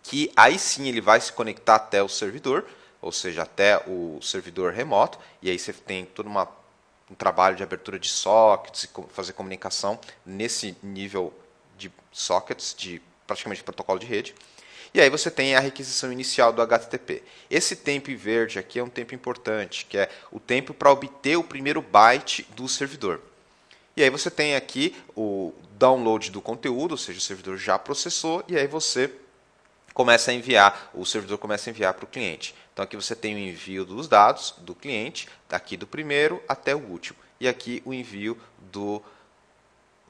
que 0.03 0.31
aí 0.35 0.57
sim 0.57 0.88
ele 0.88 1.01
vai 1.01 1.19
se 1.19 1.33
conectar 1.33 1.75
até 1.75 2.01
o 2.01 2.07
servidor, 2.09 2.65
ou 3.05 3.12
seja, 3.12 3.43
até 3.43 3.77
o 3.88 4.19
servidor 4.19 4.74
remoto, 4.74 5.19
e 5.39 5.51
aí 5.51 5.59
você 5.59 5.71
tem 5.71 6.05
todo 6.05 6.25
uma, 6.25 6.50
um 7.09 7.13
trabalho 7.13 7.55
de 7.55 7.62
abertura 7.62 8.00
de 8.00 8.09
sockets 8.09 8.89
fazer 9.09 9.33
comunicação 9.33 10.00
nesse 10.25 10.75
nível 10.81 11.31
de 11.77 11.91
sockets, 12.12 12.74
de 12.75 13.00
praticamente 13.27 13.63
protocolo 13.63 14.00
de 14.00 14.07
rede. 14.07 14.33
E 14.91 15.00
aí 15.00 15.07
você 15.07 15.29
tem 15.29 15.53
a 15.53 15.59
requisição 15.59 16.12
inicial 16.12 16.51
do 16.51 16.63
HTTP. 16.63 17.21
Esse 17.47 17.75
tempo 17.75 18.09
em 18.09 18.15
verde 18.15 18.57
aqui 18.57 18.79
é 18.79 18.83
um 18.83 18.89
tempo 18.89 19.13
importante, 19.13 19.85
que 19.85 20.00
é 20.00 20.09
o 20.31 20.39
tempo 20.39 20.74
para 20.74 20.91
obter 20.91 21.38
o 21.38 21.43
primeiro 21.43 21.83
byte 21.83 22.41
do 22.55 22.67
servidor. 22.67 23.21
E 23.95 24.01
aí 24.01 24.09
você 24.09 24.31
tem 24.31 24.55
aqui 24.55 24.95
o 25.15 25.53
download 25.77 26.31
do 26.31 26.41
conteúdo, 26.41 26.93
ou 26.93 26.97
seja, 26.97 27.19
o 27.19 27.21
servidor 27.21 27.55
já 27.55 27.77
processou, 27.77 28.43
e 28.47 28.57
aí 28.57 28.65
você 28.65 29.12
começa 29.96 30.30
a 30.30 30.34
enviar, 30.34 30.92
o 30.94 31.06
servidor 31.06 31.38
começa 31.38 31.70
a 31.70 31.72
enviar 31.72 31.94
para 31.94 32.04
o 32.04 32.08
cliente. 32.08 32.54
Então 32.74 32.84
aqui 32.84 32.98
você 32.98 33.16
tem 33.16 33.34
o 33.34 33.40
envio 33.40 33.86
dos 33.86 34.10
dados 34.10 34.54
do 34.60 34.75
cliente, 34.75 35.28
daqui 35.50 35.78
do 35.78 35.88
primeiro 35.88 36.44
até 36.48 36.75
o 36.75 36.80
último. 36.80 37.18
E 37.40 37.48
aqui 37.48 37.82
o 37.86 37.94
envio 37.94 38.38
do, 38.72 39.02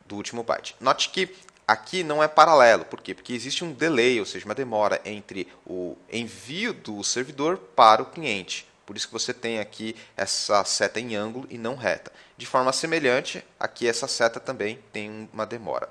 do 0.07 0.15
último 0.15 0.43
byte. 0.43 0.75
Note 0.81 1.09
que 1.09 1.29
Aqui 1.67 2.03
não 2.03 2.21
é 2.21 2.27
paralelo, 2.27 2.85
por 2.85 3.01
quê? 3.01 3.15
Porque 3.15 3.33
existe 3.33 3.63
um 3.63 3.73
delay, 3.73 4.19
ou 4.19 4.25
seja, 4.25 4.45
uma 4.45 4.53
demora 4.53 5.01
entre 5.03 5.47
o 5.65 5.97
envio 6.11 6.75
do 6.75 7.03
servidor 7.03 7.57
para 7.57 8.03
o 8.03 8.05
cliente. 8.05 8.67
Por 8.85 8.95
isso 8.95 9.07
que 9.07 9.13
você 9.13 9.33
tem 9.33 9.59
aqui 9.59 9.95
essa 10.15 10.63
seta 10.63 10.99
em 10.99 11.15
ângulo 11.15 11.47
e 11.49 11.57
não 11.57 11.75
reta. 11.75 12.11
De 12.37 12.45
forma 12.45 12.71
semelhante, 12.71 13.43
aqui 13.59 13.87
essa 13.87 14.07
seta 14.07 14.39
também 14.39 14.79
tem 14.93 15.27
uma 15.33 15.43
demora. 15.43 15.89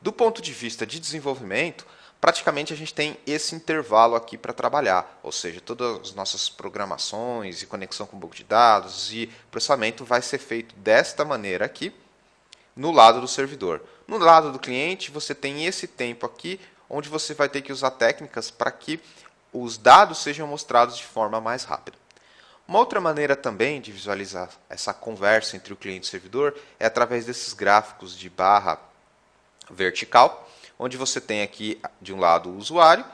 Do 0.00 0.12
ponto 0.12 0.40
de 0.40 0.52
vista 0.52 0.86
de 0.86 1.00
desenvolvimento, 1.00 1.84
praticamente 2.20 2.72
a 2.72 2.76
gente 2.76 2.94
tem 2.94 3.16
esse 3.26 3.54
intervalo 3.54 4.14
aqui 4.14 4.36
para 4.36 4.52
trabalhar, 4.52 5.18
ou 5.22 5.32
seja, 5.32 5.60
todas 5.60 6.00
as 6.00 6.14
nossas 6.14 6.48
programações 6.48 7.62
e 7.62 7.66
conexão 7.66 8.06
com 8.06 8.18
banco 8.18 8.34
de 8.34 8.44
dados 8.44 9.12
e 9.12 9.30
processamento 9.50 10.04
vai 10.04 10.22
ser 10.22 10.38
feito 10.38 10.74
desta 10.76 11.24
maneira 11.24 11.64
aqui, 11.64 11.94
no 12.74 12.90
lado 12.90 13.20
do 13.20 13.28
servidor. 13.28 13.82
No 14.06 14.18
lado 14.18 14.52
do 14.52 14.58
cliente, 14.58 15.10
você 15.10 15.34
tem 15.34 15.66
esse 15.66 15.86
tempo 15.86 16.26
aqui, 16.26 16.60
onde 16.88 17.08
você 17.08 17.34
vai 17.34 17.48
ter 17.48 17.62
que 17.62 17.72
usar 17.72 17.90
técnicas 17.92 18.50
para 18.50 18.70
que 18.70 19.00
os 19.52 19.78
dados 19.78 20.18
sejam 20.18 20.46
mostrados 20.46 20.96
de 20.96 21.04
forma 21.04 21.40
mais 21.40 21.64
rápida. 21.64 21.96
Uma 22.68 22.80
outra 22.80 23.00
maneira 23.00 23.36
também 23.36 23.80
de 23.80 23.92
visualizar 23.92 24.50
essa 24.68 24.92
conversa 24.92 25.56
entre 25.56 25.72
o 25.72 25.76
cliente 25.76 26.06
e 26.06 26.08
o 26.08 26.10
servidor 26.10 26.56
é 26.80 26.86
através 26.86 27.24
desses 27.24 27.52
gráficos 27.52 28.16
de 28.16 28.28
barra 28.28 28.78
vertical, 29.70 30.48
onde 30.78 30.96
você 30.96 31.20
tem 31.20 31.42
aqui 31.42 31.80
de 32.00 32.12
um 32.12 32.20
lado 32.20 32.50
o 32.50 32.56
usuário, 32.56 33.04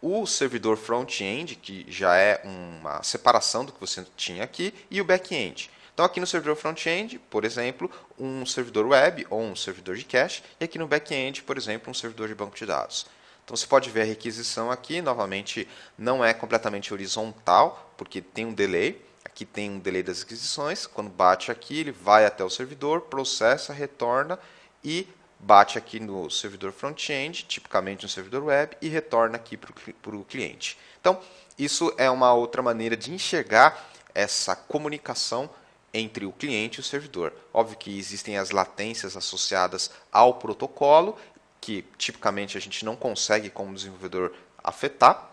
o 0.00 0.26
servidor 0.26 0.76
front-end, 0.76 1.56
que 1.56 1.84
já 1.88 2.16
é 2.16 2.40
uma 2.44 3.02
separação 3.02 3.64
do 3.64 3.72
que 3.72 3.80
você 3.80 4.06
tinha 4.16 4.44
aqui, 4.44 4.72
e 4.90 5.00
o 5.00 5.04
back-end. 5.04 5.70
Então, 5.92 6.06
aqui 6.06 6.20
no 6.20 6.26
servidor 6.26 6.54
front-end, 6.54 7.18
por 7.28 7.44
exemplo, 7.44 7.90
um 8.16 8.46
servidor 8.46 8.86
web 8.86 9.26
ou 9.28 9.42
um 9.42 9.56
servidor 9.56 9.96
de 9.96 10.04
cache, 10.04 10.42
e 10.60 10.64
aqui 10.64 10.78
no 10.78 10.86
back-end, 10.86 11.42
por 11.42 11.56
exemplo, 11.56 11.90
um 11.90 11.94
servidor 11.94 12.28
de 12.28 12.34
banco 12.36 12.56
de 12.56 12.64
dados. 12.64 13.06
Então, 13.44 13.56
você 13.56 13.66
pode 13.66 13.90
ver 13.90 14.02
a 14.02 14.04
requisição 14.04 14.70
aqui, 14.70 15.02
novamente, 15.02 15.66
não 15.96 16.24
é 16.24 16.32
completamente 16.32 16.92
horizontal, 16.92 17.92
porque 17.96 18.20
tem 18.20 18.46
um 18.46 18.52
delay. 18.52 19.02
Aqui 19.24 19.44
tem 19.44 19.70
um 19.70 19.78
delay 19.78 20.02
das 20.02 20.20
requisições. 20.20 20.86
Quando 20.86 21.10
bate 21.10 21.50
aqui, 21.50 21.80
ele 21.80 21.90
vai 21.90 22.26
até 22.26 22.44
o 22.44 22.50
servidor, 22.50 23.00
processa, 23.02 23.72
retorna 23.72 24.38
e 24.84 25.08
bate 25.38 25.78
aqui 25.78 26.00
no 26.00 26.30
servidor 26.30 26.72
front-end, 26.72 27.44
tipicamente 27.44 28.02
no 28.02 28.08
servidor 28.08 28.44
web, 28.44 28.76
e 28.82 28.88
retorna 28.88 29.36
aqui 29.36 29.56
para 29.56 30.16
o 30.16 30.24
cliente. 30.24 30.78
Então, 31.00 31.20
isso 31.58 31.92
é 31.96 32.10
uma 32.10 32.32
outra 32.32 32.62
maneira 32.62 32.96
de 32.96 33.12
enxergar 33.12 33.90
essa 34.14 34.56
comunicação 34.56 35.48
entre 35.94 36.26
o 36.26 36.32
cliente 36.32 36.78
e 36.78 36.80
o 36.80 36.84
servidor. 36.84 37.32
Óbvio 37.52 37.78
que 37.78 37.98
existem 37.98 38.36
as 38.36 38.50
latências 38.50 39.16
associadas 39.16 39.90
ao 40.12 40.34
protocolo, 40.34 41.16
que 41.60 41.84
tipicamente 41.96 42.56
a 42.56 42.60
gente 42.60 42.84
não 42.84 42.96
consegue, 42.96 43.50
como 43.50 43.74
desenvolvedor, 43.74 44.34
afetar, 44.62 45.30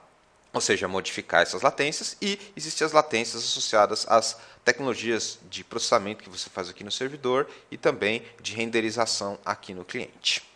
ou 0.55 0.61
seja, 0.61 0.87
modificar 0.87 1.41
essas 1.41 1.61
latências, 1.61 2.15
e 2.21 2.39
existem 2.55 2.85
as 2.85 2.93
latências 2.93 3.43
associadas 3.43 4.05
às 4.07 4.39
tecnologias 4.63 5.37
de 5.49 5.65
processamento 5.65 6.23
que 6.23 6.29
você 6.29 6.49
faz 6.49 6.69
aqui 6.69 6.81
no 6.81 6.91
servidor 6.91 7.45
e 7.69 7.77
também 7.77 8.23
de 8.41 8.53
renderização 8.53 9.37
aqui 9.43 9.73
no 9.73 9.83
cliente. 9.83 10.49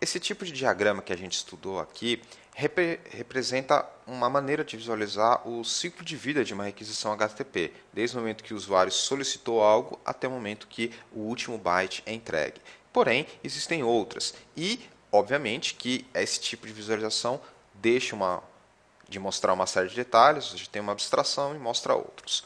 Esse 0.00 0.18
tipo 0.18 0.44
de 0.44 0.50
diagrama 0.50 1.00
que 1.00 1.12
a 1.12 1.16
gente 1.16 1.34
estudou 1.34 1.78
aqui 1.78 2.20
repre 2.52 2.98
representa 3.10 3.86
uma 4.04 4.28
maneira 4.28 4.64
de 4.64 4.76
visualizar 4.76 5.48
o 5.48 5.62
ciclo 5.62 6.04
de 6.04 6.16
vida 6.16 6.44
de 6.44 6.52
uma 6.52 6.64
requisição 6.64 7.12
HTTP, 7.12 7.72
desde 7.92 8.16
o 8.16 8.20
momento 8.20 8.42
que 8.42 8.52
o 8.52 8.56
usuário 8.56 8.90
solicitou 8.90 9.62
algo 9.62 9.96
até 10.04 10.26
o 10.26 10.30
momento 10.32 10.66
que 10.66 10.92
o 11.12 11.20
último 11.20 11.56
byte 11.56 12.02
é 12.04 12.12
entregue. 12.12 12.60
Porém, 12.92 13.28
existem 13.44 13.84
outras 13.84 14.34
e, 14.56 14.80
obviamente, 15.12 15.74
que 15.74 16.04
esse 16.12 16.40
tipo 16.40 16.66
de 16.66 16.72
visualização 16.72 17.40
deixa 17.80 18.14
uma 18.14 18.42
de 19.08 19.18
mostrar 19.18 19.54
uma 19.54 19.66
série 19.66 19.88
de 19.88 19.96
detalhes, 19.96 20.52
a 20.52 20.56
gente 20.56 20.68
tem 20.68 20.82
uma 20.82 20.92
abstração 20.92 21.54
e 21.54 21.58
mostra 21.58 21.94
outros. 21.94 22.44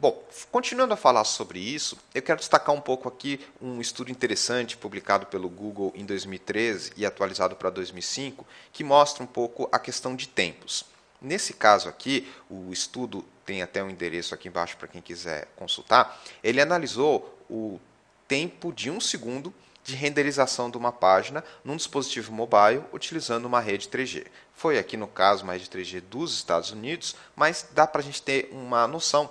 Bom, 0.00 0.20
continuando 0.50 0.94
a 0.94 0.96
falar 0.96 1.22
sobre 1.22 1.60
isso, 1.60 1.96
eu 2.14 2.22
quero 2.22 2.38
destacar 2.38 2.74
um 2.74 2.80
pouco 2.80 3.08
aqui 3.08 3.38
um 3.60 3.80
estudo 3.80 4.10
interessante 4.10 4.76
publicado 4.76 5.26
pelo 5.26 5.48
Google 5.48 5.92
em 5.94 6.04
2013 6.04 6.92
e 6.96 7.06
atualizado 7.06 7.54
para 7.54 7.70
2005, 7.70 8.44
que 8.72 8.82
mostra 8.82 9.22
um 9.22 9.26
pouco 9.26 9.68
a 9.70 9.78
questão 9.78 10.16
de 10.16 10.26
tempos. 10.26 10.84
Nesse 11.20 11.54
caso 11.54 11.88
aqui, 11.88 12.28
o 12.50 12.72
estudo 12.72 13.24
tem 13.46 13.62
até 13.62 13.80
um 13.84 13.88
endereço 13.88 14.34
aqui 14.34 14.48
embaixo 14.48 14.76
para 14.76 14.88
quem 14.88 15.00
quiser 15.00 15.46
consultar. 15.54 16.20
Ele 16.42 16.60
analisou 16.60 17.38
o 17.48 17.78
tempo 18.26 18.72
de 18.72 18.90
um 18.90 18.98
segundo 18.98 19.54
de 19.84 19.94
renderização 19.94 20.70
de 20.70 20.76
uma 20.76 20.92
página 20.92 21.42
num 21.64 21.76
dispositivo 21.76 22.32
mobile 22.32 22.84
utilizando 22.92 23.46
uma 23.46 23.60
rede 23.60 23.88
3G. 23.88 24.26
Foi 24.54 24.78
aqui 24.78 24.96
no 24.96 25.08
caso 25.08 25.44
uma 25.44 25.54
rede 25.54 25.68
3G 25.68 26.00
dos 26.00 26.34
Estados 26.34 26.70
Unidos, 26.70 27.16
mas 27.34 27.66
dá 27.72 27.86
para 27.86 28.00
a 28.00 28.04
gente 28.04 28.22
ter 28.22 28.48
uma 28.52 28.86
noção 28.86 29.30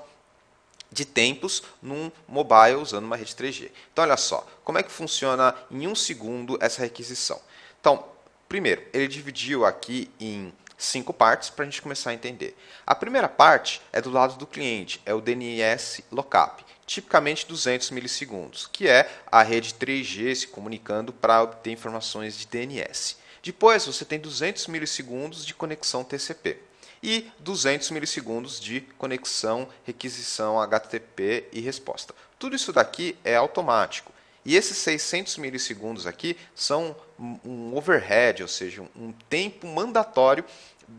de 0.91 1.05
tempos 1.05 1.63
num 1.81 2.11
mobile 2.27 2.75
usando 2.75 3.05
uma 3.05 3.15
rede 3.15 3.33
3G. 3.33 3.71
Então, 3.91 4.03
olha 4.03 4.17
só, 4.17 4.45
como 4.63 4.77
é 4.77 4.83
que 4.83 4.91
funciona 4.91 5.55
em 5.69 5.87
um 5.87 5.95
segundo 5.95 6.57
essa 6.59 6.81
requisição? 6.81 7.39
Então, 7.79 8.05
primeiro, 8.49 8.83
ele 8.91 9.07
dividiu 9.07 9.65
aqui 9.65 10.11
em 10.19 10.53
cinco 10.77 11.13
partes 11.13 11.49
para 11.49 11.63
a 11.63 11.65
gente 11.65 11.81
começar 11.81 12.09
a 12.09 12.13
entender. 12.13 12.57
A 12.85 12.93
primeira 12.93 13.29
parte 13.29 13.81
é 13.93 14.01
do 14.01 14.09
lado 14.09 14.35
do 14.35 14.47
cliente, 14.47 15.01
é 15.05 15.13
o 15.13 15.21
DNS 15.21 16.03
lookup, 16.11 16.65
tipicamente 16.91 17.47
200 17.47 17.89
milissegundos, 17.91 18.67
que 18.69 18.85
é 18.85 19.09
a 19.31 19.41
rede 19.41 19.73
3G 19.75 20.35
se 20.35 20.47
comunicando 20.47 21.13
para 21.13 21.41
obter 21.41 21.71
informações 21.71 22.37
de 22.37 22.45
DNS. 22.45 23.15
Depois 23.41 23.85
você 23.85 24.03
tem 24.03 24.19
200 24.19 24.67
milissegundos 24.67 25.45
de 25.45 25.53
conexão 25.53 26.03
TCP 26.03 26.57
e 27.01 27.31
200 27.39 27.91
milissegundos 27.91 28.59
de 28.59 28.81
conexão, 28.97 29.69
requisição 29.85 30.59
HTTP 30.59 31.47
e 31.53 31.61
resposta. 31.61 32.13
Tudo 32.37 32.57
isso 32.57 32.73
daqui 32.73 33.17
é 33.23 33.37
automático. 33.37 34.11
E 34.43 34.57
esses 34.57 34.77
600 34.79 35.37
milissegundos 35.37 36.05
aqui 36.05 36.35
são 36.53 36.93
um 37.17 37.73
overhead, 37.73 38.41
ou 38.41 38.49
seja, 38.49 38.83
um 38.97 39.13
tempo 39.29 39.65
mandatório 39.65 40.43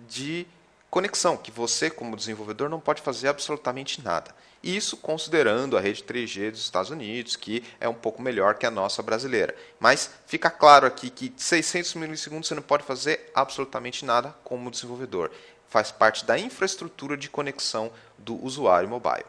de 0.08 0.46
conexão, 0.88 1.36
que 1.36 1.50
você, 1.50 1.90
como 1.90 2.16
desenvolvedor, 2.16 2.70
não 2.70 2.80
pode 2.80 3.02
fazer 3.02 3.28
absolutamente 3.28 4.02
nada. 4.02 4.34
Isso 4.62 4.96
considerando 4.96 5.76
a 5.76 5.80
rede 5.80 6.04
3G 6.04 6.52
dos 6.52 6.60
Estados 6.60 6.90
Unidos, 6.90 7.34
que 7.34 7.64
é 7.80 7.88
um 7.88 7.94
pouco 7.94 8.22
melhor 8.22 8.54
que 8.54 8.64
a 8.64 8.70
nossa 8.70 9.02
brasileira. 9.02 9.56
Mas 9.80 10.10
fica 10.26 10.48
claro 10.50 10.86
aqui 10.86 11.10
que 11.10 11.32
600 11.36 11.94
milissegundos 11.94 12.48
você 12.48 12.54
não 12.54 12.62
pode 12.62 12.84
fazer 12.84 13.30
absolutamente 13.34 14.04
nada 14.04 14.34
como 14.44 14.70
desenvolvedor. 14.70 15.32
Faz 15.68 15.90
parte 15.90 16.24
da 16.24 16.38
infraestrutura 16.38 17.16
de 17.16 17.28
conexão 17.28 17.90
do 18.16 18.40
usuário 18.44 18.88
mobile. 18.88 19.24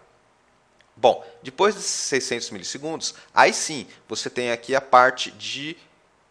Bom, 0.96 1.26
depois 1.42 1.74
desses 1.74 1.90
600 1.90 2.52
milissegundos, 2.52 3.16
aí 3.34 3.54
sim 3.54 3.88
você 4.08 4.30
tem 4.30 4.52
aqui 4.52 4.76
a 4.76 4.82
parte 4.82 5.32
de 5.32 5.76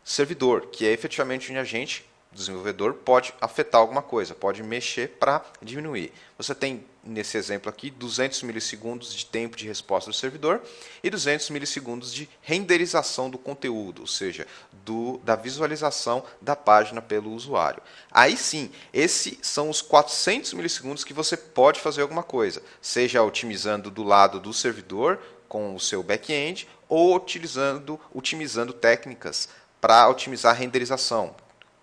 servidor, 0.05 0.67
que 0.67 0.87
é 0.87 0.93
efetivamente 0.93 1.51
onde 1.51 1.59
a 1.59 1.65
gente 1.65 2.09
desenvolvedor 2.35 2.95
pode 2.95 3.35
afetar 3.41 3.81
alguma 3.81 4.03
coisa, 4.03 4.35
pode 4.35 4.63
mexer 4.63 5.09
para 5.19 5.45
diminuir. 5.61 6.13
Você 6.37 6.55
tem, 6.55 6.85
nesse 7.05 7.37
exemplo 7.37 7.69
aqui, 7.69 7.91
200 7.91 8.43
milissegundos 8.43 9.15
de 9.15 9.27
tempo 9.27 9.57
de 9.57 9.67
resposta 9.67 10.11
do 10.11 10.17
servidor 10.17 10.63
e 11.03 11.11
200 11.11 11.51
milissegundos 11.51 12.13
de 12.13 12.29
renderização 12.41 13.31
do 13.31 13.39
conteúdo, 13.39 14.03
ou 14.03 14.07
seja, 14.07 14.47
do, 14.85 15.19
da 15.19 15.37
visualização 15.37 16.25
da 16.41 16.57
página 16.57 17.03
pelo 17.03 17.33
usuário. 17.33 17.83
Aí 18.11 18.37
sim, 18.37 18.71
esses 18.93 19.39
são 19.43 19.69
os 19.69 19.83
400 19.83 20.55
milissegundos 20.55 21.05
que 21.05 21.15
você 21.15 21.37
pode 21.37 21.81
fazer 21.81 22.03
alguma 22.03 22.23
coisa, 22.23 22.63
seja 22.81 23.23
otimizando 23.23 23.91
do 23.91 24.03
lado 24.03 24.41
do 24.41 24.53
servidor 24.53 25.21
com 25.49 25.75
o 25.75 25.81
seu 25.81 26.03
back-end 26.03 26.67
ou 26.89 27.15
utilizando, 27.15 28.01
otimizando 28.13 28.73
técnicas 28.73 29.49
para 29.83 30.09
otimizar 30.09 30.55
a 30.55 30.59
renderização, 30.59 31.35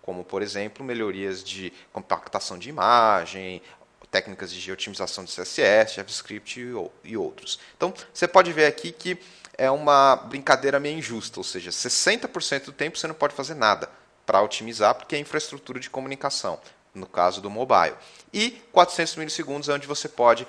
como, 0.09 0.23
por 0.23 0.41
exemplo, 0.41 0.83
melhorias 0.83 1.43
de 1.43 1.71
compactação 1.93 2.57
de 2.57 2.67
imagem, 2.67 3.61
técnicas 4.09 4.51
de 4.51 4.71
otimização 4.71 5.23
de 5.23 5.31
CSS, 5.31 5.93
JavaScript 5.93 6.59
e 7.03 7.15
outros. 7.15 7.59
Então, 7.77 7.93
você 8.11 8.27
pode 8.27 8.51
ver 8.51 8.65
aqui 8.65 8.91
que 8.91 9.19
é 9.55 9.69
uma 9.69 10.15
brincadeira 10.15 10.79
meio 10.79 10.97
injusta, 10.97 11.39
ou 11.39 11.43
seja, 11.43 11.69
60% 11.69 12.65
do 12.65 12.71
tempo 12.71 12.97
você 12.97 13.05
não 13.05 13.13
pode 13.13 13.35
fazer 13.35 13.53
nada 13.53 13.87
para 14.25 14.41
otimizar, 14.41 14.95
porque 14.95 15.15
é 15.15 15.19
infraestrutura 15.19 15.79
de 15.79 15.91
comunicação, 15.91 16.59
no 16.91 17.05
caso 17.05 17.39
do 17.39 17.51
mobile. 17.51 17.95
E 18.33 18.63
400 18.71 19.15
milissegundos 19.17 19.69
é 19.69 19.73
onde 19.73 19.85
você 19.85 20.09
pode 20.09 20.47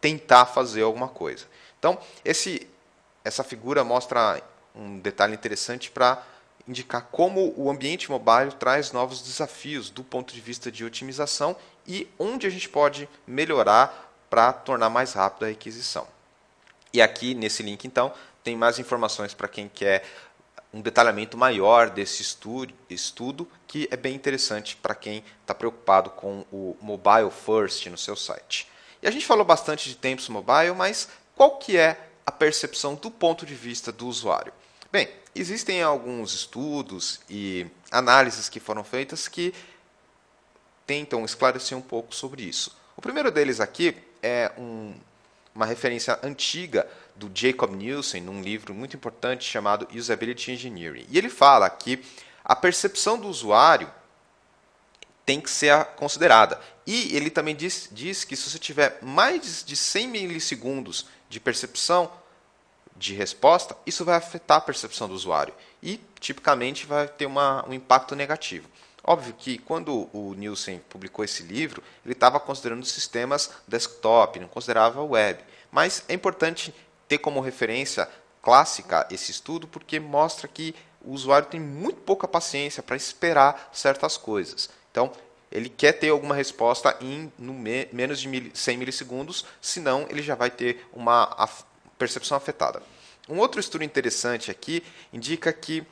tentar 0.00 0.46
fazer 0.46 0.82
alguma 0.82 1.08
coisa. 1.08 1.46
Então, 1.80 1.98
esse, 2.24 2.64
essa 3.24 3.42
figura 3.42 3.82
mostra 3.82 4.40
um 4.72 5.00
detalhe 5.00 5.34
interessante 5.34 5.90
para 5.90 6.24
indicar 6.66 7.08
como 7.10 7.52
o 7.56 7.70
ambiente 7.70 8.10
mobile 8.10 8.52
traz 8.58 8.92
novos 8.92 9.22
desafios 9.22 9.90
do 9.90 10.04
ponto 10.04 10.32
de 10.32 10.40
vista 10.40 10.70
de 10.70 10.84
otimização 10.84 11.56
e 11.86 12.08
onde 12.18 12.46
a 12.46 12.50
gente 12.50 12.68
pode 12.68 13.08
melhorar 13.26 14.12
para 14.28 14.52
tornar 14.52 14.90
mais 14.90 15.12
rápida 15.12 15.46
a 15.46 15.48
requisição. 15.48 16.06
E 16.92 17.00
aqui 17.00 17.34
nesse 17.34 17.62
link 17.62 17.84
então 17.84 18.12
tem 18.42 18.56
mais 18.56 18.78
informações 18.78 19.34
para 19.34 19.48
quem 19.48 19.68
quer 19.68 20.04
um 20.72 20.80
detalhamento 20.80 21.36
maior 21.36 21.90
desse 21.90 22.22
estudo, 22.22 22.72
estudo 22.88 23.48
que 23.66 23.88
é 23.90 23.96
bem 23.96 24.14
interessante 24.14 24.76
para 24.76 24.94
quem 24.94 25.24
está 25.40 25.54
preocupado 25.54 26.10
com 26.10 26.44
o 26.52 26.76
mobile 26.80 27.30
first 27.30 27.86
no 27.86 27.98
seu 27.98 28.14
site. 28.14 28.68
E 29.02 29.08
a 29.08 29.10
gente 29.10 29.26
falou 29.26 29.44
bastante 29.44 29.88
de 29.88 29.96
tempos 29.96 30.28
mobile, 30.28 30.72
mas 30.76 31.08
qual 31.34 31.58
que 31.58 31.76
é 31.76 31.98
a 32.24 32.30
percepção 32.30 32.94
do 32.94 33.10
ponto 33.10 33.44
de 33.44 33.54
vista 33.54 33.90
do 33.90 34.06
usuário? 34.06 34.52
Bem, 34.92 35.08
existem 35.36 35.80
alguns 35.82 36.34
estudos 36.34 37.20
e 37.30 37.64
análises 37.92 38.48
que 38.48 38.58
foram 38.58 38.82
feitas 38.82 39.28
que 39.28 39.54
tentam 40.84 41.24
esclarecer 41.24 41.78
um 41.78 41.82
pouco 41.82 42.12
sobre 42.12 42.42
isso. 42.42 42.76
O 42.96 43.00
primeiro 43.00 43.30
deles 43.30 43.60
aqui 43.60 43.96
é 44.20 44.50
um, 44.58 44.92
uma 45.54 45.64
referência 45.64 46.18
antiga 46.24 46.88
do 47.14 47.30
Jacob 47.32 47.72
Nielsen, 47.72 48.20
num 48.20 48.42
livro 48.42 48.74
muito 48.74 48.96
importante 48.96 49.44
chamado 49.44 49.86
Usability 49.94 50.50
Engineering. 50.50 51.06
E 51.08 51.16
ele 51.16 51.28
fala 51.28 51.70
que 51.70 52.04
a 52.44 52.56
percepção 52.56 53.16
do 53.16 53.28
usuário 53.28 53.88
tem 55.24 55.40
que 55.40 55.50
ser 55.50 55.84
considerada. 55.96 56.60
E 56.84 57.14
ele 57.14 57.30
também 57.30 57.54
diz, 57.54 57.88
diz 57.92 58.24
que 58.24 58.34
se 58.34 58.50
você 58.50 58.58
tiver 58.58 58.98
mais 59.00 59.62
de 59.64 59.76
100 59.76 60.08
milissegundos 60.08 61.06
de 61.28 61.38
percepção, 61.38 62.10
de 63.00 63.14
resposta, 63.14 63.74
isso 63.86 64.04
vai 64.04 64.14
afetar 64.16 64.58
a 64.58 64.60
percepção 64.60 65.08
do 65.08 65.14
usuário 65.14 65.54
e, 65.82 65.98
tipicamente, 66.20 66.84
vai 66.84 67.08
ter 67.08 67.24
uma, 67.24 67.66
um 67.66 67.72
impacto 67.72 68.14
negativo. 68.14 68.68
Óbvio 69.02 69.34
que 69.38 69.56
quando 69.56 70.10
o 70.12 70.34
Nielsen 70.34 70.82
publicou 70.86 71.24
esse 71.24 71.42
livro, 71.42 71.82
ele 72.04 72.12
estava 72.12 72.38
considerando 72.38 72.84
sistemas 72.84 73.50
desktop, 73.66 74.38
não 74.38 74.46
considerava 74.46 75.02
web. 75.02 75.42
Mas 75.72 76.04
é 76.08 76.12
importante 76.12 76.74
ter 77.08 77.16
como 77.16 77.40
referência 77.40 78.06
clássica 78.42 79.08
esse 79.10 79.30
estudo, 79.30 79.66
porque 79.66 79.98
mostra 79.98 80.46
que 80.46 80.74
o 81.02 81.12
usuário 81.12 81.48
tem 81.48 81.58
muito 81.58 82.02
pouca 82.02 82.28
paciência 82.28 82.82
para 82.82 82.96
esperar 82.96 83.70
certas 83.72 84.18
coisas. 84.18 84.68
Então, 84.90 85.10
ele 85.50 85.70
quer 85.70 85.92
ter 85.92 86.10
alguma 86.10 86.34
resposta 86.34 86.94
em 87.00 87.32
me, 87.38 87.88
menos 87.94 88.20
de 88.20 88.50
100 88.52 88.76
milissegundos, 88.76 89.46
senão 89.58 90.06
ele 90.10 90.22
já 90.22 90.34
vai 90.34 90.50
ter 90.50 90.86
uma 90.92 91.24
percepção 92.00 92.34
afetada. 92.34 92.82
Um 93.28 93.38
outro 93.38 93.60
estudo 93.60 93.84
interessante 93.84 94.50
aqui 94.50 94.82
indica 95.12 95.52
que 95.52 95.84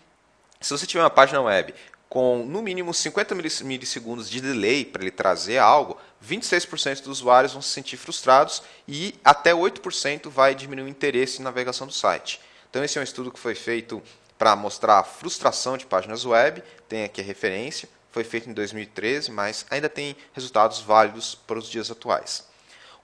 se 0.58 0.70
você 0.70 0.86
tiver 0.86 1.02
uma 1.02 1.10
página 1.10 1.40
web 1.42 1.74
com 2.08 2.38
no 2.46 2.62
mínimo 2.62 2.94
50 2.94 3.34
milissegundos 3.34 4.30
de 4.30 4.40
delay 4.40 4.86
para 4.86 5.02
ele 5.02 5.10
trazer 5.10 5.58
algo, 5.58 5.98
26% 6.26 7.02
dos 7.02 7.20
usuários 7.20 7.52
vão 7.52 7.60
se 7.60 7.68
sentir 7.68 7.98
frustrados 7.98 8.62
e 8.88 9.14
até 9.22 9.52
8% 9.52 10.30
vai 10.30 10.54
diminuir 10.54 10.86
o 10.86 10.88
interesse 10.88 11.40
em 11.40 11.44
navegação 11.44 11.86
do 11.86 11.92
site. 11.92 12.40
Então 12.70 12.82
esse 12.82 12.96
é 12.96 13.00
um 13.02 13.04
estudo 13.04 13.30
que 13.30 13.38
foi 13.38 13.54
feito 13.54 14.02
para 14.38 14.56
mostrar 14.56 15.00
a 15.00 15.04
frustração 15.04 15.76
de 15.76 15.84
páginas 15.84 16.24
web, 16.24 16.62
tem 16.88 17.04
aqui 17.04 17.20
a 17.20 17.24
referência, 17.24 17.88
foi 18.10 18.24
feito 18.24 18.48
em 18.48 18.54
2013, 18.54 19.30
mas 19.30 19.66
ainda 19.70 19.88
tem 19.88 20.16
resultados 20.32 20.80
válidos 20.80 21.34
para 21.34 21.58
os 21.58 21.68
dias 21.68 21.90
atuais. 21.90 22.46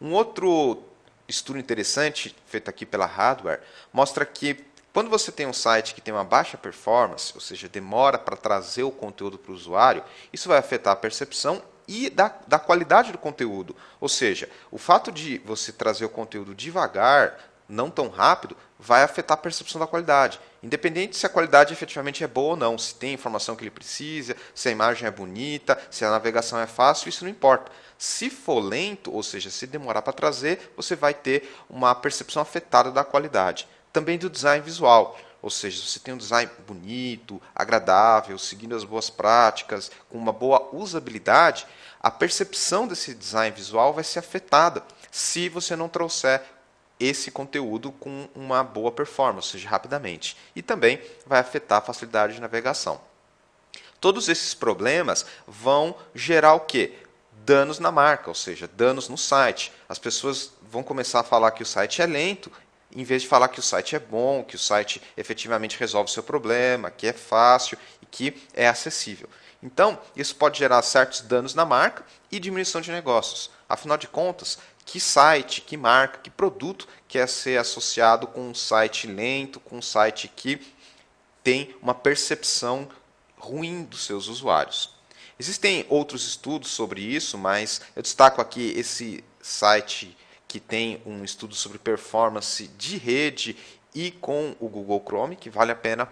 Um 0.00 0.12
outro 0.12 0.82
estudo 1.28 1.58
interessante 1.58 2.34
feito 2.46 2.68
aqui 2.68 2.84
pela 2.84 3.06
Hardware 3.06 3.60
mostra 3.92 4.24
que 4.24 4.64
quando 4.92 5.10
você 5.10 5.32
tem 5.32 5.44
um 5.46 5.52
site 5.52 5.92
que 5.92 6.00
tem 6.00 6.14
uma 6.14 6.22
baixa 6.22 6.56
performance, 6.56 7.32
ou 7.34 7.40
seja, 7.40 7.68
demora 7.68 8.16
para 8.16 8.36
trazer 8.36 8.84
o 8.84 8.92
conteúdo 8.92 9.36
para 9.36 9.50
o 9.50 9.54
usuário, 9.54 10.04
isso 10.32 10.48
vai 10.48 10.56
afetar 10.56 10.92
a 10.92 10.96
percepção 10.96 11.60
e 11.88 12.08
da, 12.08 12.32
da 12.46 12.60
qualidade 12.60 13.10
do 13.10 13.18
conteúdo. 13.18 13.74
Ou 14.00 14.08
seja, 14.08 14.48
o 14.70 14.78
fato 14.78 15.10
de 15.10 15.38
você 15.38 15.72
trazer 15.72 16.04
o 16.04 16.08
conteúdo 16.08 16.54
devagar, 16.54 17.40
não 17.68 17.90
tão 17.90 18.08
rápido, 18.08 18.56
vai 18.78 19.02
afetar 19.02 19.36
a 19.36 19.40
percepção 19.40 19.80
da 19.80 19.86
qualidade. 19.86 20.40
Independente 20.62 21.16
se 21.16 21.26
a 21.26 21.28
qualidade 21.28 21.72
efetivamente 21.72 22.24
é 22.24 22.26
boa 22.26 22.50
ou 22.50 22.56
não, 22.56 22.78
se 22.78 22.94
tem 22.94 23.10
a 23.10 23.14
informação 23.14 23.54
que 23.54 23.62
ele 23.62 23.70
precisa, 23.70 24.36
se 24.54 24.68
a 24.68 24.72
imagem 24.72 25.06
é 25.06 25.10
bonita, 25.10 25.78
se 25.90 26.04
a 26.04 26.10
navegação 26.10 26.58
é 26.58 26.66
fácil, 26.66 27.08
isso 27.08 27.24
não 27.24 27.30
importa. 27.30 27.70
Se 27.98 28.28
for 28.28 28.60
lento, 28.60 29.12
ou 29.12 29.22
seja, 29.22 29.50
se 29.50 29.66
demorar 29.66 30.02
para 30.02 30.12
trazer, 30.12 30.72
você 30.76 30.96
vai 30.96 31.14
ter 31.14 31.54
uma 31.68 31.94
percepção 31.94 32.42
afetada 32.42 32.90
da 32.90 33.04
qualidade. 33.04 33.68
Também 33.92 34.18
do 34.18 34.28
design 34.28 34.64
visual, 34.64 35.16
ou 35.40 35.50
seja, 35.50 35.78
se 35.80 35.90
você 35.90 36.00
tem 36.00 36.14
um 36.14 36.18
design 36.18 36.50
bonito, 36.66 37.40
agradável, 37.54 38.38
seguindo 38.38 38.74
as 38.74 38.82
boas 38.82 39.10
práticas, 39.10 39.90
com 40.08 40.16
uma 40.16 40.32
boa 40.32 40.70
usabilidade, 40.72 41.66
a 42.00 42.10
percepção 42.10 42.88
desse 42.88 43.14
design 43.14 43.54
visual 43.54 43.92
vai 43.92 44.04
ser 44.04 44.18
afetada 44.18 44.82
se 45.10 45.48
você 45.48 45.76
não 45.76 45.88
trouxer 45.88 46.42
esse 46.98 47.30
conteúdo 47.30 47.90
com 47.92 48.28
uma 48.34 48.62
boa 48.62 48.92
performance, 48.92 49.56
rapidamente. 49.64 50.36
E 50.54 50.62
também 50.62 51.00
vai 51.26 51.40
afetar 51.40 51.78
a 51.78 51.84
facilidade 51.84 52.34
de 52.34 52.40
navegação. 52.40 53.00
Todos 54.00 54.28
esses 54.28 54.54
problemas 54.54 55.24
vão 55.46 55.94
gerar 56.14 56.54
o 56.54 56.60
quê? 56.60 56.92
Danos 57.44 57.78
na 57.78 57.90
marca, 57.90 58.30
ou 58.30 58.34
seja, 58.34 58.68
danos 58.68 59.08
no 59.08 59.18
site. 59.18 59.72
As 59.88 59.98
pessoas 59.98 60.52
vão 60.62 60.82
começar 60.82 61.20
a 61.20 61.24
falar 61.24 61.50
que 61.52 61.62
o 61.62 61.66
site 61.66 62.02
é 62.02 62.06
lento, 62.06 62.50
em 62.94 63.02
vez 63.02 63.22
de 63.22 63.28
falar 63.28 63.48
que 63.48 63.58
o 63.58 63.62
site 63.62 63.96
é 63.96 63.98
bom, 63.98 64.44
que 64.44 64.56
o 64.56 64.58
site 64.58 65.02
efetivamente 65.16 65.78
resolve 65.78 66.10
o 66.10 66.12
seu 66.12 66.22
problema, 66.22 66.90
que 66.90 67.06
é 67.06 67.12
fácil 67.12 67.76
e 68.00 68.06
que 68.06 68.42
é 68.54 68.68
acessível. 68.68 69.28
Então, 69.62 69.98
isso 70.14 70.36
pode 70.36 70.58
gerar 70.58 70.82
certos 70.82 71.22
danos 71.22 71.54
na 71.54 71.64
marca 71.64 72.04
e 72.30 72.38
diminuição 72.38 72.80
de 72.80 72.92
negócios. 72.92 73.50
Afinal 73.66 73.96
de 73.96 74.06
contas, 74.06 74.58
que 74.84 75.00
site, 75.00 75.60
que 75.60 75.76
marca, 75.76 76.18
que 76.18 76.30
produto 76.30 76.86
quer 77.08 77.28
ser 77.28 77.58
associado 77.58 78.26
com 78.26 78.48
um 78.48 78.54
site 78.54 79.06
lento, 79.06 79.60
com 79.60 79.78
um 79.78 79.82
site 79.82 80.28
que 80.28 80.60
tem 81.42 81.74
uma 81.80 81.94
percepção 81.94 82.88
ruim 83.36 83.84
dos 83.84 84.04
seus 84.04 84.28
usuários. 84.28 84.90
Existem 85.38 85.84
outros 85.88 86.26
estudos 86.26 86.70
sobre 86.70 87.00
isso, 87.00 87.36
mas 87.36 87.80
eu 87.94 88.02
destaco 88.02 88.40
aqui 88.40 88.72
esse 88.76 89.24
site 89.42 90.16
que 90.46 90.60
tem 90.60 91.02
um 91.04 91.24
estudo 91.24 91.54
sobre 91.54 91.78
performance 91.78 92.68
de 92.68 92.96
rede 92.96 93.56
e 93.94 94.10
com 94.12 94.54
o 94.60 94.68
Google 94.68 95.02
Chrome, 95.04 95.36
que 95.36 95.50
vale 95.50 95.72
a 95.72 95.76
pena 95.76 96.08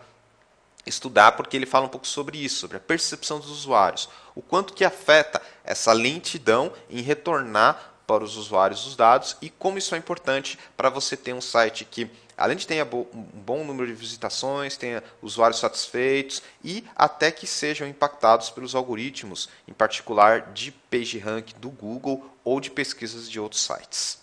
estudar 0.84 1.32
porque 1.32 1.56
ele 1.56 1.66
fala 1.66 1.86
um 1.86 1.88
pouco 1.88 2.06
sobre 2.06 2.38
isso, 2.38 2.56
sobre 2.56 2.76
a 2.76 2.80
percepção 2.80 3.38
dos 3.38 3.50
usuários, 3.50 4.08
o 4.34 4.42
quanto 4.42 4.74
que 4.74 4.84
afeta 4.84 5.40
essa 5.64 5.92
lentidão 5.92 6.72
em 6.90 7.00
retornar 7.00 7.91
para 8.12 8.24
os 8.24 8.36
usuários 8.36 8.86
os 8.86 8.94
dados 8.94 9.38
e 9.40 9.48
como 9.48 9.78
isso 9.78 9.94
é 9.94 9.98
importante 9.98 10.58
para 10.76 10.90
você 10.90 11.16
ter 11.16 11.32
um 11.32 11.40
site 11.40 11.82
que, 11.86 12.10
além 12.36 12.58
de 12.58 12.66
ter 12.66 12.82
um 12.84 13.22
bom 13.32 13.64
número 13.64 13.86
de 13.86 13.94
visitações, 13.94 14.76
tenha 14.76 15.02
usuários 15.22 15.58
satisfeitos 15.58 16.42
e 16.62 16.84
até 16.94 17.30
que 17.30 17.46
sejam 17.46 17.88
impactados 17.88 18.50
pelos 18.50 18.74
algoritmos, 18.74 19.48
em 19.66 19.72
particular 19.72 20.52
de 20.52 20.72
PageRank 20.90 21.54
do 21.54 21.70
Google 21.70 22.22
ou 22.44 22.60
de 22.60 22.70
pesquisas 22.70 23.30
de 23.30 23.40
outros 23.40 23.62
sites. 23.62 24.18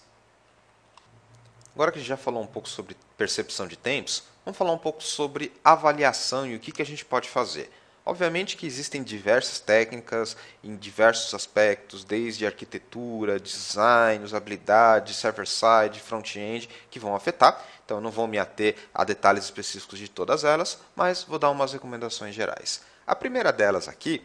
Agora 1.73 1.91
que 1.91 1.97
a 1.97 2.01
gente 2.01 2.09
já 2.09 2.17
falou 2.17 2.43
um 2.43 2.47
pouco 2.47 2.69
sobre 2.69 2.95
percepção 3.17 3.67
de 3.67 3.75
tempos, 3.75 4.21
vamos 4.45 4.55
falar 4.55 4.71
um 4.71 4.77
pouco 4.77 5.01
sobre 5.01 5.51
avaliação 5.65 6.45
e 6.45 6.55
o 6.55 6.59
que, 6.59 6.71
que 6.71 6.83
a 6.83 6.85
gente 6.85 7.03
pode 7.03 7.27
fazer. 7.27 7.71
Obviamente 8.05 8.57
que 8.57 8.65
existem 8.65 9.03
diversas 9.03 9.59
técnicas 9.59 10.35
em 10.63 10.75
diversos 10.75 11.33
aspectos, 11.33 12.03
desde 12.03 12.45
arquitetura, 12.45 13.39
design, 13.39 14.23
usabilidade, 14.23 15.13
server-side, 15.13 15.99
front-end, 15.99 16.69
que 16.89 16.99
vão 16.99 17.15
afetar. 17.15 17.63
Então, 17.85 18.01
não 18.01 18.11
vou 18.11 18.27
me 18.27 18.39
ater 18.39 18.75
a 18.93 19.03
detalhes 19.03 19.43
específicos 19.43 19.99
de 19.99 20.07
todas 20.07 20.43
elas, 20.43 20.79
mas 20.95 21.23
vou 21.23 21.37
dar 21.37 21.49
umas 21.49 21.73
recomendações 21.73 22.33
gerais. 22.33 22.81
A 23.05 23.15
primeira 23.15 23.51
delas 23.51 23.87
aqui 23.87 24.23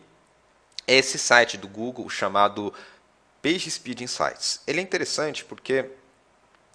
é 0.87 0.97
esse 0.97 1.19
site 1.19 1.57
do 1.57 1.69
Google 1.69 2.09
chamado 2.09 2.73
PageSpeed 3.43 4.03
Insights. 4.03 4.61
Ele 4.67 4.81
é 4.81 4.83
interessante 4.83 5.45
porque 5.45 5.91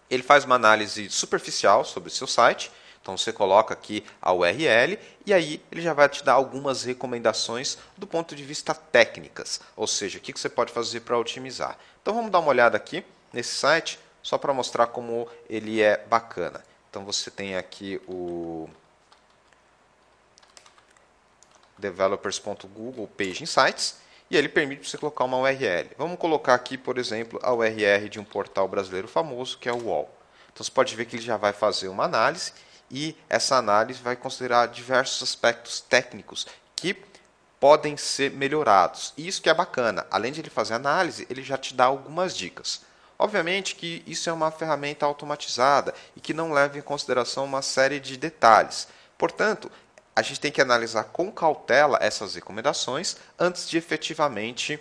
ele 0.09 0.23
faz 0.23 0.43
uma 0.43 0.55
análise 0.55 1.09
superficial 1.09 1.85
sobre 1.85 2.09
o 2.09 2.11
seu 2.11 2.27
site 2.27 2.71
então 3.09 3.17
você 3.17 3.33
coloca 3.33 3.73
aqui 3.73 4.05
a 4.21 4.31
URL 4.31 4.99
e 5.25 5.33
aí 5.33 5.59
ele 5.71 5.81
já 5.81 5.93
vai 5.93 6.07
te 6.07 6.23
dar 6.23 6.33
algumas 6.33 6.83
recomendações 6.83 7.75
do 7.97 8.05
ponto 8.05 8.35
de 8.35 8.43
vista 8.43 8.75
técnicas, 8.75 9.59
ou 9.75 9.87
seja, 9.87 10.19
o 10.19 10.21
que 10.21 10.31
você 10.31 10.47
pode 10.47 10.71
fazer 10.71 10.99
para 10.99 11.17
otimizar. 11.17 11.75
Então 12.01 12.13
vamos 12.13 12.29
dar 12.29 12.37
uma 12.37 12.49
olhada 12.49 12.77
aqui 12.77 13.03
nesse 13.33 13.55
site, 13.55 13.99
só 14.21 14.37
para 14.37 14.53
mostrar 14.53 14.87
como 14.87 15.27
ele 15.49 15.81
é 15.81 15.97
bacana. 15.97 16.63
Então 16.87 17.03
você 17.03 17.31
tem 17.31 17.55
aqui 17.55 17.99
o 18.07 18.69
developers.google 21.79 23.07
page 23.17 23.41
insights 23.41 23.97
e 24.29 24.37
ele 24.37 24.49
permite 24.49 24.87
você 24.87 24.99
colocar 24.99 25.23
uma 25.23 25.37
URL. 25.37 25.89
Vamos 25.97 26.19
colocar 26.19 26.53
aqui, 26.53 26.77
por 26.77 26.99
exemplo, 26.99 27.39
a 27.41 27.51
URL 27.51 28.07
de 28.07 28.19
um 28.19 28.23
portal 28.23 28.67
brasileiro 28.67 29.07
famoso 29.07 29.57
que 29.57 29.67
é 29.67 29.73
o 29.73 29.85
UOL. 29.85 30.15
Então 30.53 30.63
você 30.63 30.71
pode 30.71 30.95
ver 30.95 31.05
que 31.05 31.15
ele 31.15 31.23
já 31.23 31.37
vai 31.37 31.53
fazer 31.53 31.87
uma 31.87 32.03
análise 32.03 32.53
e 32.91 33.15
essa 33.29 33.55
análise 33.55 34.01
vai 34.01 34.15
considerar 34.15 34.67
diversos 34.67 35.21
aspectos 35.21 35.79
técnicos 35.79 36.47
que 36.75 36.95
podem 37.59 37.97
ser 37.97 38.31
melhorados. 38.31 39.13
E 39.17 39.27
isso 39.27 39.41
que 39.41 39.49
é 39.49 39.53
bacana. 39.53 40.07
Além 40.09 40.31
de 40.31 40.39
ele 40.41 40.49
fazer 40.49 40.73
análise, 40.73 41.27
ele 41.29 41.43
já 41.43 41.57
te 41.57 41.73
dá 41.73 41.85
algumas 41.85 42.35
dicas. 42.35 42.81
Obviamente 43.17 43.75
que 43.75 44.01
isso 44.07 44.29
é 44.29 44.33
uma 44.33 44.49
ferramenta 44.49 45.05
automatizada 45.05 45.93
e 46.15 46.21
que 46.21 46.33
não 46.33 46.53
leva 46.53 46.77
em 46.77 46.81
consideração 46.81 47.43
uma 47.43 47.61
série 47.61 47.99
de 47.99 48.15
detalhes. 48.15 48.87
Portanto, 49.17 49.69
a 50.15 50.21
gente 50.21 50.39
tem 50.39 50.51
que 50.51 50.61
analisar 50.61 51.03
com 51.05 51.31
cautela 51.31 51.97
essas 52.01 52.35
recomendações 52.35 53.17
antes 53.37 53.69
de 53.69 53.77
efetivamente 53.77 54.79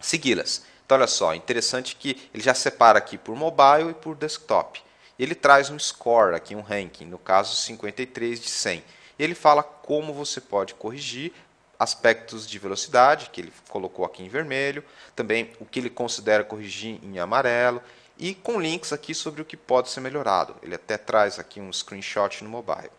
segui-las. 0.00 0.62
Então, 0.86 0.96
olha 0.96 1.06
só, 1.08 1.34
interessante 1.34 1.96
que 1.96 2.30
ele 2.32 2.42
já 2.42 2.54
separa 2.54 2.98
aqui 2.98 3.18
por 3.18 3.34
mobile 3.34 3.90
e 3.90 3.94
por 3.94 4.14
desktop 4.14 4.80
ele 5.24 5.34
traz 5.34 5.70
um 5.70 5.78
score 5.78 6.34
aqui, 6.34 6.54
um 6.54 6.60
ranking, 6.60 7.04
no 7.04 7.18
caso 7.18 7.56
53 7.56 8.40
de 8.40 8.48
100. 8.48 8.84
Ele 9.18 9.34
fala 9.34 9.62
como 9.62 10.12
você 10.12 10.40
pode 10.40 10.74
corrigir 10.74 11.32
aspectos 11.78 12.46
de 12.46 12.58
velocidade, 12.58 13.30
que 13.30 13.40
ele 13.40 13.52
colocou 13.68 14.04
aqui 14.04 14.22
em 14.22 14.28
vermelho, 14.28 14.84
também 15.14 15.52
o 15.60 15.64
que 15.64 15.78
ele 15.78 15.90
considera 15.90 16.42
corrigir 16.42 16.98
em 17.02 17.18
amarelo, 17.18 17.82
e 18.18 18.34
com 18.34 18.60
links 18.60 18.92
aqui 18.92 19.14
sobre 19.14 19.40
o 19.40 19.44
que 19.44 19.56
pode 19.56 19.90
ser 19.90 20.00
melhorado. 20.00 20.56
Ele 20.62 20.74
até 20.74 20.98
traz 20.98 21.38
aqui 21.38 21.60
um 21.60 21.72
screenshot 21.72 22.42
no 22.42 22.50
mobile. 22.50 22.90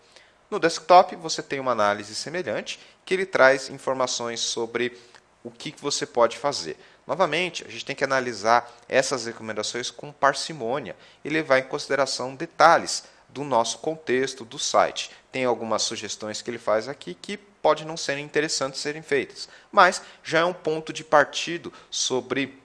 No 0.49 0.60
desktop, 0.60 1.15
você 1.17 1.43
tem 1.43 1.60
uma 1.60 1.73
análise 1.73 2.15
semelhante, 2.15 2.79
que 3.05 3.13
ele 3.13 3.25
traz 3.25 3.69
informações 3.69 4.39
sobre 4.39 4.97
o 5.43 5.51
que 5.51 5.73
você 5.79 6.05
pode 6.05 6.38
fazer. 6.38 6.77
Novamente, 7.10 7.65
a 7.67 7.72
gente 7.72 7.84
tem 7.84 7.95
que 7.95 8.04
analisar 8.04 8.72
essas 8.88 9.26
recomendações 9.26 9.89
com 9.89 10.12
parcimônia 10.12 10.95
e 11.26 11.30
levar 11.30 11.58
em 11.58 11.63
consideração 11.63 12.36
detalhes 12.36 13.04
do 13.28 13.43
nosso 13.43 13.80
contexto 13.80 14.45
do 14.45 14.60
site. 14.60 15.10
Tem 15.32 15.43
algumas 15.43 15.82
sugestões 15.82 16.39
que 16.39 16.52
ele 16.52 16.60
faz 16.60 16.88
aqui 16.88 17.15
que 17.19 17.36
pode 17.36 17.84
não 17.84 17.98
serem 17.98 18.24
interessantes 18.24 18.80
serem 18.80 19.02
feitas, 19.02 19.50
mas 19.72 20.04
já 20.24 20.41
é 20.41 20.45
um 20.45 20.54
ponto 20.54 20.93
de 20.93 21.04
partido 21.04 21.74
sobre 21.89 22.62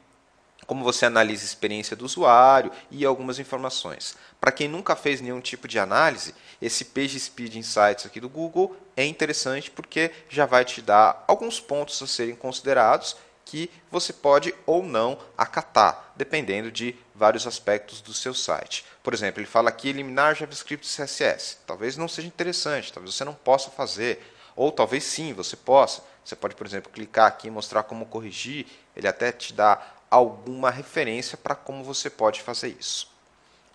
como 0.66 0.85
você 0.85 1.07
analisa 1.07 1.42
a 1.42 1.46
experiência 1.46 1.96
do 1.96 2.04
usuário 2.04 2.70
e 2.90 3.04
algumas 3.04 3.38
informações. 3.38 4.14
Para 4.38 4.52
quem 4.52 4.68
nunca 4.68 4.94
fez 4.94 5.22
nenhum 5.22 5.40
tipo 5.40 5.66
de 5.66 5.78
análise, 5.78 6.35
esse 6.61 6.85
Page 6.85 7.18
Speed 7.18 7.57
Insights 7.57 8.04
aqui 8.04 8.20
do 8.20 8.28
Google 8.28 8.76
é 8.94 9.07
interessante 9.07 9.70
porque 9.70 10.11
já 10.28 10.44
vai 10.44 10.66
te 10.66 10.83
dar 10.83 11.24
alguns 11.26 11.61
pontos 11.61 12.00
a 12.02 12.07
serem 12.07 12.37
considerados 12.37 13.16
que 13.44 13.70
você 13.90 14.12
pode 14.12 14.54
ou 14.66 14.83
não 14.83 15.18
acatar, 15.37 16.12
dependendo 16.16 16.70
de 16.70 16.96
vários 17.14 17.46
aspectos 17.46 18.00
do 18.00 18.12
seu 18.14 18.35
site. 18.35 18.85
Por 19.02 19.12
exemplo, 19.12 19.40
ele 19.40 19.46
fala 19.46 19.68
aqui 19.68 19.88
eliminar 19.88 20.35
JavaScript 20.35 20.87
e 20.87 20.90
CSS. 20.90 21.59
Talvez 21.66 21.96
não 21.96 22.09
seja 22.09 22.26
interessante, 22.26 22.92
talvez 22.92 23.14
você 23.14 23.24
não 23.24 23.35
possa 23.35 23.70
fazer, 23.70 24.22
ou 24.57 24.72
talvez 24.72 25.04
sim, 25.04 25.33
você 25.33 25.57
possa. 25.57 26.02
Você 26.24 26.35
pode, 26.35 26.54
por 26.54 26.66
exemplo, 26.66 26.90
clicar 26.90 27.26
aqui 27.26 27.48
e 27.48 27.50
mostrar 27.50 27.83
como 27.83 28.07
corrigir, 28.07 28.66
ele 28.96 29.07
até 29.07 29.30
te 29.30 29.52
dá 29.52 29.80
alguma 30.11 30.70
referência 30.70 31.37
para 31.37 31.54
como 31.54 31.85
você 31.85 32.09
pode 32.09 32.40
fazer 32.40 32.76
isso. 32.78 33.09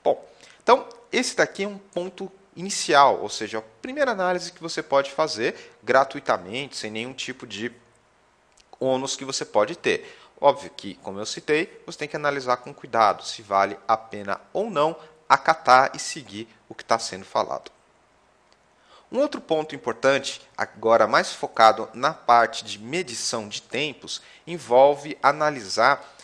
Bom, 0.03 0.25
então 0.63 0.88
esse 1.12 1.36
daqui 1.36 1.63
é 1.63 1.67
um 1.67 1.77
ponto 1.77 2.32
inicial, 2.55 3.19
ou 3.21 3.29
seja, 3.29 3.60
a 3.60 3.63
primeira 3.82 4.12
análise 4.12 4.51
que 4.51 4.62
você 4.62 4.82
pode 4.82 5.12
fazer 5.12 5.73
gratuitamente, 5.84 6.75
sem 6.75 6.91
nenhum 6.91 7.13
tipo 7.13 7.45
de 7.45 7.71
ônus 8.79 9.15
que 9.15 9.25
você 9.25 9.43
pode 9.43 9.75
ter. 9.75 10.17
Óbvio 10.39 10.69
que, 10.69 10.95
como 10.95 11.19
eu 11.19 11.25
citei, 11.25 11.81
você 11.85 11.97
tem 11.97 12.07
que 12.07 12.15
analisar 12.15 12.57
com 12.57 12.73
cuidado 12.73 13.25
se 13.25 13.41
vale 13.41 13.77
a 13.87 13.97
pena 13.97 14.39
ou 14.53 14.69
não 14.69 14.95
acatar 15.27 15.91
e 15.93 15.99
seguir 15.99 16.47
o 16.67 16.73
que 16.73 16.83
está 16.83 16.97
sendo 16.97 17.25
falado. 17.25 17.71
Um 19.11 19.19
outro 19.19 19.41
ponto 19.41 19.75
importante, 19.75 20.39
agora 20.55 21.07
mais 21.07 21.33
focado 21.33 21.89
na 21.93 22.13
parte 22.13 22.63
de 22.63 22.77
medição 22.77 23.49
de 23.49 23.61
tempos, 23.61 24.21
envolve 24.45 25.17
analisar 25.21 26.15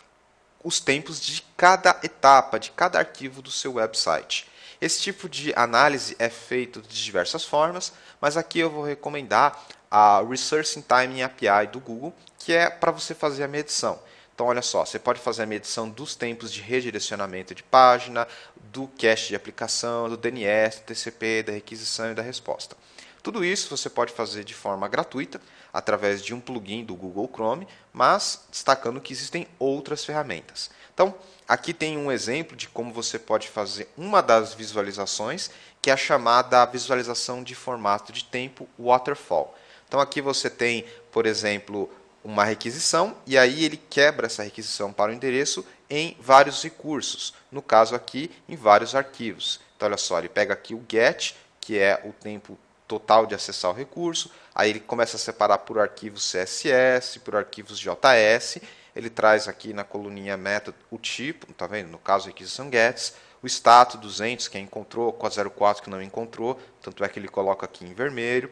os 0.64 0.80
tempos 0.80 1.20
de 1.20 1.42
cada 1.58 2.00
etapa, 2.04 2.60
de 2.60 2.72
cada 2.72 3.00
arquivo 3.00 3.42
do 3.42 3.52
seu 3.52 3.74
website. 3.74 4.48
Esse 4.80 5.02
tipo 5.02 5.28
de 5.28 5.54
análise 5.56 6.16
é 6.20 6.30
feito 6.30 6.82
de 6.82 7.04
diversas 7.04 7.44
formas, 7.44 7.92
mas 8.22 8.38
aqui 8.38 8.60
eu 8.60 8.70
vou 8.70 8.84
recomendar 8.84 9.60
a 9.98 10.22
Resource 10.22 10.84
Time 10.84 11.24
API 11.24 11.68
do 11.72 11.80
Google, 11.80 12.14
que 12.38 12.52
é 12.52 12.70
para 12.70 12.92
você 12.92 13.16
fazer 13.16 13.46
a 13.46 13.48
medição. 13.48 13.98
Então, 14.34 14.48
olha 14.48 14.62
só, 14.62 14.84
você 14.84 15.00
pode 15.00 15.22
fazer 15.22 15.44
a 15.44 15.46
medição 15.46 15.88
dos 15.90 16.18
tempos 16.18 16.52
de 16.52 16.60
redirecionamento 16.60 17.56
de 17.56 17.64
página, 17.64 18.28
do 18.74 18.90
cache 19.00 19.30
de 19.30 19.38
aplicação, 19.38 20.10
do 20.10 20.18
DNS, 20.18 20.80
do 20.80 20.88
TCP, 20.88 21.44
da 21.44 21.54
requisição 21.54 22.12
e 22.12 22.14
da 22.14 22.22
resposta. 22.22 22.76
Tudo 23.24 23.46
isso 23.46 23.70
você 23.70 23.90
pode 23.90 24.12
fazer 24.12 24.44
de 24.44 24.54
forma 24.54 24.86
gratuita, 24.90 25.40
através 25.72 26.22
de 26.22 26.34
um 26.34 26.42
plugin 26.42 26.84
do 26.84 26.94
Google 26.94 27.32
Chrome, 27.34 27.66
mas 27.94 28.44
destacando 28.52 29.00
que 29.00 29.14
existem 29.14 29.48
outras 29.58 30.04
ferramentas. 30.04 30.70
Então, 30.94 31.16
aqui 31.48 31.74
tem 31.74 31.98
um 31.98 32.12
exemplo 32.12 32.58
de 32.58 32.68
como 32.68 32.92
você 32.92 33.18
pode 33.18 33.48
fazer 33.48 33.88
uma 33.96 34.22
das 34.22 34.54
visualizações, 34.54 35.50
que 35.82 35.90
é 35.90 35.94
a 35.94 35.98
chamada 35.98 36.66
visualização 36.66 37.42
de 37.42 37.56
formato 37.56 38.12
de 38.12 38.26
tempo 38.26 38.68
waterfall. 38.78 39.56
Então, 39.88 40.00
aqui 40.00 40.22
você 40.22 40.50
tem, 40.50 40.86
por 41.12 41.26
exemplo, 41.26 41.90
uma 42.26 42.44
requisição 42.44 43.16
e 43.28 43.38
aí 43.38 43.64
ele 43.64 43.78
quebra 43.78 44.26
essa 44.26 44.42
requisição 44.42 44.92
para 44.92 45.12
o 45.12 45.14
endereço 45.14 45.64
em 45.88 46.18
vários 46.20 46.64
recursos, 46.64 47.36
no 47.52 47.62
caso 47.62 47.94
aqui 47.94 48.32
em 48.50 48.56
vários 48.56 48.96
arquivos. 48.96 49.60
Então 49.76 49.88
olha 49.88 49.98
só, 49.98 50.18
ele 50.18 50.28
pega 50.28 50.54
aqui 50.54 50.74
o 50.74 50.84
get, 50.92 51.36
que 51.62 51.78
é 51.78 52.02
o 52.04 52.12
tempo 52.12 52.58
total 52.88 53.28
de 53.28 53.36
acessar 53.36 53.70
o 53.70 53.76
recurso, 53.76 54.32
aí 54.54 54.72
ele 54.72 54.80
começa 54.80 55.18
a 55.18 55.20
separar 55.20 55.60
por 55.60 55.78
arquivos 55.78 56.32
CSS, 56.32 57.20
por 57.20 57.36
arquivos 57.36 57.80
JS, 57.80 58.60
ele 58.96 59.10
traz 59.10 59.48
aqui 59.48 59.72
na 59.72 59.84
coluninha 59.84 60.36
method 60.36 60.76
o 60.90 60.98
tipo, 60.98 61.52
tá 61.54 61.68
vendo? 61.68 61.90
No 61.90 62.00
caso 62.00 62.28
requisição 62.28 62.72
gets, 62.72 63.14
o 63.42 63.48
status 63.48 64.00
200 64.00 64.48
que 64.48 64.58
encontrou, 64.58 65.14
404 65.14 65.84
que 65.84 65.90
não 65.90 66.02
encontrou, 66.02 66.60
tanto 66.82 67.04
é 67.04 67.10
que 67.10 67.20
ele 67.20 67.28
coloca 67.28 67.66
aqui 67.66 67.86
em 67.86 67.94
vermelho, 67.94 68.50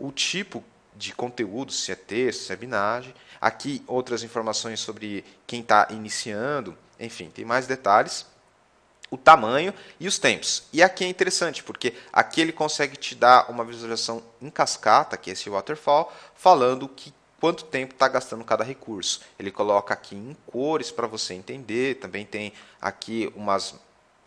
o 0.00 0.10
tipo 0.10 0.64
de 0.96 1.14
conteúdo, 1.14 1.72
se 1.72 1.92
é 1.92 1.94
texto, 1.94 2.42
se 2.42 2.52
é 2.52 2.56
binagem. 2.56 3.14
Aqui 3.40 3.82
outras 3.86 4.22
informações 4.22 4.80
sobre 4.80 5.24
quem 5.46 5.60
está 5.60 5.88
iniciando, 5.90 6.76
enfim, 6.98 7.30
tem 7.30 7.44
mais 7.44 7.66
detalhes 7.66 8.26
o 9.10 9.18
tamanho 9.18 9.74
e 9.98 10.06
os 10.06 10.18
tempos. 10.18 10.62
E 10.72 10.82
aqui 10.82 11.04
é 11.04 11.08
interessante, 11.08 11.62
porque 11.62 11.94
aqui 12.12 12.40
ele 12.40 12.52
consegue 12.52 12.96
te 12.96 13.14
dar 13.14 13.50
uma 13.50 13.64
visualização 13.64 14.22
em 14.40 14.48
cascata, 14.48 15.16
que 15.16 15.30
é 15.30 15.32
esse 15.32 15.50
waterfall, 15.50 16.12
falando 16.34 16.88
que 16.88 17.12
quanto 17.40 17.64
tempo 17.64 17.94
está 17.94 18.06
gastando 18.06 18.44
cada 18.44 18.62
recurso. 18.62 19.20
Ele 19.38 19.50
coloca 19.50 19.92
aqui 19.92 20.14
em 20.14 20.36
cores 20.46 20.90
para 20.90 21.06
você 21.06 21.34
entender, 21.34 21.96
também 21.96 22.24
tem 22.24 22.52
aqui 22.80 23.32
umas 23.34 23.74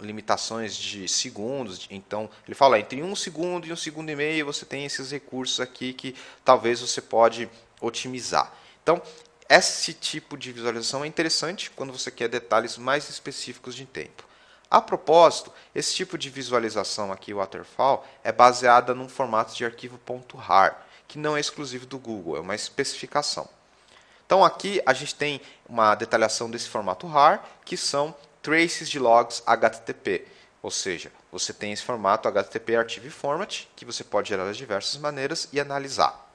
limitações 0.04 0.76
de 0.76 1.08
segundos, 1.08 1.88
então 1.89 2.30
ele 2.46 2.56
fala 2.56 2.80
entre 2.80 3.02
um 3.02 3.16
segundo 3.16 3.66
e 3.66 3.74
um 3.74 3.76
segundo 3.76 4.10
e 4.10 4.16
meio 4.16 4.46
você 4.46 4.66
tem 4.66 4.86
esses 4.86 5.12
recursos 5.12 5.60
aqui 5.60 5.94
que 5.94 6.16
talvez 6.44 6.82
você 6.82 7.02
pode 7.02 7.50
otimizar. 7.82 8.54
Então, 8.82 9.02
esse 9.50 9.94
tipo 9.94 10.38
de 10.38 10.52
visualização 10.52 11.04
é 11.04 11.08
interessante 11.08 11.72
quando 11.72 11.94
você 11.94 12.10
quer 12.10 12.28
detalhes 12.28 12.78
mais 12.78 13.10
específicos 13.10 13.76
de 13.76 13.86
tempo. 13.86 14.24
A 14.70 14.82
propósito, 14.82 15.52
esse 15.76 15.94
tipo 15.94 16.18
de 16.18 16.30
visualização 16.30 17.12
aqui, 17.12 17.34
waterfall, 17.34 18.08
é 18.24 18.32
baseada 18.32 18.96
num 18.96 19.08
formato 19.08 19.54
de 19.56 19.63
arquivo 19.63 20.00
.rar, 20.36 20.88
que 21.08 21.20
não 21.20 21.38
é 21.38 21.39
exclusivo 21.39 21.86
do 21.86 22.00
Google, 22.00 22.38
é 22.38 22.39
uma 22.39 22.56
especificação. 22.56 23.48
Então 24.26 24.44
aqui 24.44 24.82
a 24.86 24.94
gente 24.94 25.13
tem 25.13 25.39
uma 25.70 25.94
detalhação 25.94 26.50
desse 26.50 26.68
formato 26.68 27.06
RAR, 27.06 27.44
que 27.63 27.78
são 27.78 28.16
traces 28.44 28.88
de 28.88 29.00
logs 29.00 29.42
HTTP. 29.48 30.28
Ou 30.62 30.70
seja, 30.70 31.12
você 31.32 31.52
tem 31.52 31.74
esse 31.74 31.82
formato 31.82 32.28
HTTP 32.28 32.76
Archive 32.76 33.10
Format, 33.10 33.66
que 33.76 33.84
você 33.84 34.04
pode 34.04 34.30
gerar 34.30 34.52
de 34.52 34.58
diversas 34.58 34.98
maneiras 34.98 35.50
e 35.52 35.60
analisar. 35.60 36.32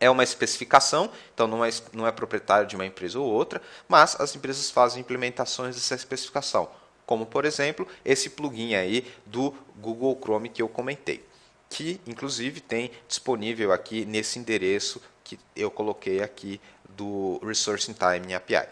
É 0.00 0.10
uma 0.10 0.24
especificação, 0.24 1.08
então 1.32 1.46
não 1.46 1.64
é, 1.64 1.70
não 1.92 2.04
é 2.04 2.10
proprietário 2.10 2.66
de 2.66 2.74
uma 2.74 2.84
empresa 2.84 3.20
ou 3.20 3.30
outra, 3.30 3.62
mas 3.88 4.20
as 4.20 4.34
empresas 4.34 4.68
fazem 4.68 5.00
implementações 5.00 5.76
dessa 5.76 5.94
especificação 5.94 6.68
como 7.06 7.26
por 7.26 7.44
exemplo 7.44 7.86
esse 8.04 8.30
plugin 8.30 8.74
aí 8.74 9.06
do 9.26 9.54
Google 9.76 10.18
Chrome 10.18 10.48
que 10.48 10.62
eu 10.62 10.68
comentei, 10.68 11.22
que 11.68 12.00
inclusive 12.06 12.60
tem 12.60 12.90
disponível 13.08 13.72
aqui 13.72 14.04
nesse 14.04 14.38
endereço 14.38 14.98
que 15.24 15.38
eu 15.54 15.70
coloquei 15.70 16.22
aqui 16.22 16.60
do 16.88 17.38
Resource 17.44 17.90
in 17.90 17.94
Time 17.94 18.34
API. 18.34 18.66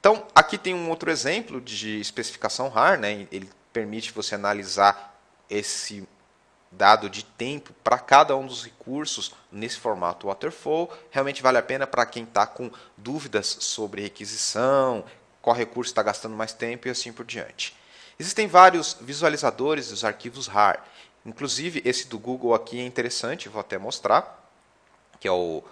Então, 0.00 0.26
aqui 0.34 0.56
tem 0.56 0.74
um 0.74 0.90
outro 0.90 1.10
exemplo 1.10 1.60
de 1.60 2.00
especificação 2.00 2.68
RAR, 2.68 2.98
né? 2.98 3.26
ele 3.32 3.50
permite 3.72 4.12
você 4.12 4.34
analisar 4.34 5.16
esse 5.50 6.06
dado 6.70 7.08
de 7.08 7.24
tempo 7.24 7.72
para 7.82 7.98
cada 7.98 8.36
um 8.36 8.46
dos 8.46 8.64
recursos 8.64 9.34
nesse 9.50 9.78
formato 9.78 10.26
waterfall. 10.26 10.92
Realmente 11.10 11.42
vale 11.42 11.58
a 11.58 11.62
pena 11.62 11.86
para 11.86 12.06
quem 12.06 12.24
está 12.24 12.46
com 12.46 12.70
dúvidas 12.96 13.46
sobre 13.60 14.02
requisição, 14.02 15.04
qual 15.40 15.56
recurso 15.56 15.90
está 15.90 16.02
gastando 16.02 16.36
mais 16.36 16.52
tempo 16.52 16.86
e 16.86 16.90
assim 16.90 17.12
por 17.12 17.24
diante. 17.24 17.74
Existem 18.18 18.46
vários 18.46 18.96
visualizadores 19.00 19.88
dos 19.88 20.04
arquivos 20.04 20.46
RAR. 20.46 20.84
Inclusive, 21.24 21.82
esse 21.84 22.06
do 22.08 22.18
Google 22.18 22.54
aqui 22.54 22.80
é 22.80 22.84
interessante, 22.84 23.48
vou 23.48 23.60
até 23.60 23.78
mostrar, 23.78 24.50
que 25.20 25.28
é 25.28 25.32
o 25.32 25.62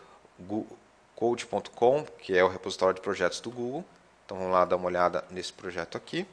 code.com, 1.15 2.05
que 2.19 2.37
é 2.37 2.45
o 2.45 2.49
repositório 2.49 2.95
de 2.95 3.01
projetos 3.01 3.41
do 3.41 3.51
Google. 3.51 3.85
Então 4.27 4.37
vamos 4.37 4.53
lá 4.53 4.67
dar 4.67 4.77
uma 4.77 4.87
olhada 4.87 5.25
nesse 5.31 5.53
projeto 5.53 5.97
aqui. 5.97 6.27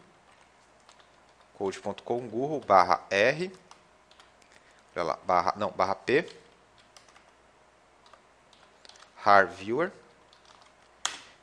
code.com 1.57 2.27
Google 2.27 2.59
barra 2.59 3.01
R 3.09 3.49
lá, 4.95 5.17
barra, 5.23 5.53
não, 5.55 5.71
barra 5.71 5.95
P 5.95 6.27
RAR 9.15 9.47
Viewer 9.47 9.91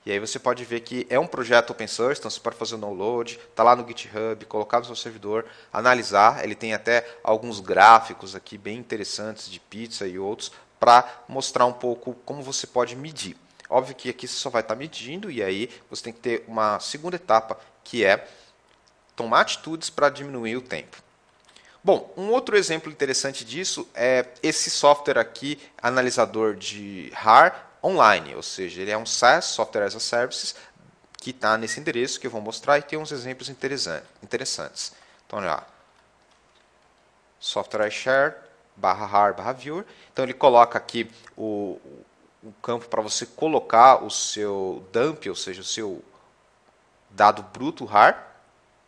e 0.04 0.10
aí 0.10 0.18
você 0.18 0.38
pode 0.38 0.64
ver 0.64 0.80
que 0.80 1.06
é 1.10 1.18
um 1.18 1.26
projeto 1.26 1.70
open 1.70 1.86
source, 1.86 2.18
então 2.18 2.30
você 2.30 2.40
pode 2.40 2.56
fazer 2.56 2.74
o 2.74 2.78
download, 2.78 3.38
está 3.50 3.62
lá 3.62 3.76
no 3.76 3.86
GitHub, 3.86 4.44
colocar 4.46 4.78
no 4.78 4.84
seu 4.86 4.96
servidor, 4.96 5.44
analisar. 5.70 6.42
Ele 6.42 6.54
tem 6.54 6.72
até 6.72 7.06
alguns 7.22 7.60
gráficos 7.60 8.34
aqui 8.34 8.56
bem 8.56 8.78
interessantes 8.78 9.50
de 9.50 9.60
pizza 9.60 10.08
e 10.08 10.18
outros 10.18 10.50
para 10.78 11.06
mostrar 11.28 11.66
um 11.66 11.72
pouco 11.72 12.14
como 12.24 12.42
você 12.42 12.66
pode 12.66 12.96
medir. 12.96 13.36
Óbvio 13.70 13.94
que 13.94 14.10
aqui 14.10 14.26
você 14.26 14.34
só 14.34 14.50
vai 14.50 14.62
estar 14.62 14.74
tá 14.74 14.78
medindo 14.78 15.30
e 15.30 15.42
aí 15.42 15.70
você 15.88 16.02
tem 16.02 16.12
que 16.12 16.18
ter 16.18 16.44
uma 16.48 16.80
segunda 16.80 17.14
etapa 17.14 17.56
que 17.84 18.04
é 18.04 18.26
tomar 19.14 19.42
atitudes 19.42 19.88
para 19.88 20.10
diminuir 20.10 20.56
o 20.56 20.62
tempo. 20.62 20.96
Bom, 21.82 22.12
um 22.16 22.30
outro 22.30 22.56
exemplo 22.56 22.90
interessante 22.90 23.44
disso 23.44 23.88
é 23.94 24.26
esse 24.42 24.68
software 24.68 25.18
aqui, 25.18 25.58
analisador 25.80 26.54
de 26.54 27.10
RAR, 27.14 27.70
online, 27.82 28.34
ou 28.34 28.42
seja, 28.42 28.82
ele 28.82 28.90
é 28.90 28.98
um 28.98 29.06
SaaS, 29.06 29.46
Software 29.46 29.84
as 29.84 29.96
a 29.96 30.00
Services, 30.00 30.54
que 31.16 31.30
está 31.30 31.56
nesse 31.56 31.80
endereço 31.80 32.20
que 32.20 32.26
eu 32.26 32.30
vou 32.30 32.40
mostrar 32.40 32.78
e 32.78 32.82
tem 32.82 32.98
uns 32.98 33.12
exemplos 33.12 33.48
interessantes. 33.48 34.92
Então, 35.26 35.38
olha 35.38 35.48
lá. 35.48 35.66
Software 37.38 37.90
Share, 37.90 38.34
barra 38.76 39.06
har, 39.06 39.32
barra 39.32 39.52
viewer. 39.52 39.84
Então, 40.12 40.24
ele 40.24 40.34
coloca 40.34 40.76
aqui 40.76 41.10
o, 41.36 41.80
o 42.42 42.52
campo 42.52 42.86
para 42.88 43.02
você 43.02 43.26
colocar 43.26 44.02
o 44.02 44.10
seu 44.10 44.86
dump, 44.92 45.28
ou 45.28 45.36
seja, 45.36 45.60
o 45.60 45.64
seu 45.64 46.02
dado 47.10 47.42
bruto 47.42 47.86
har, 47.86 48.28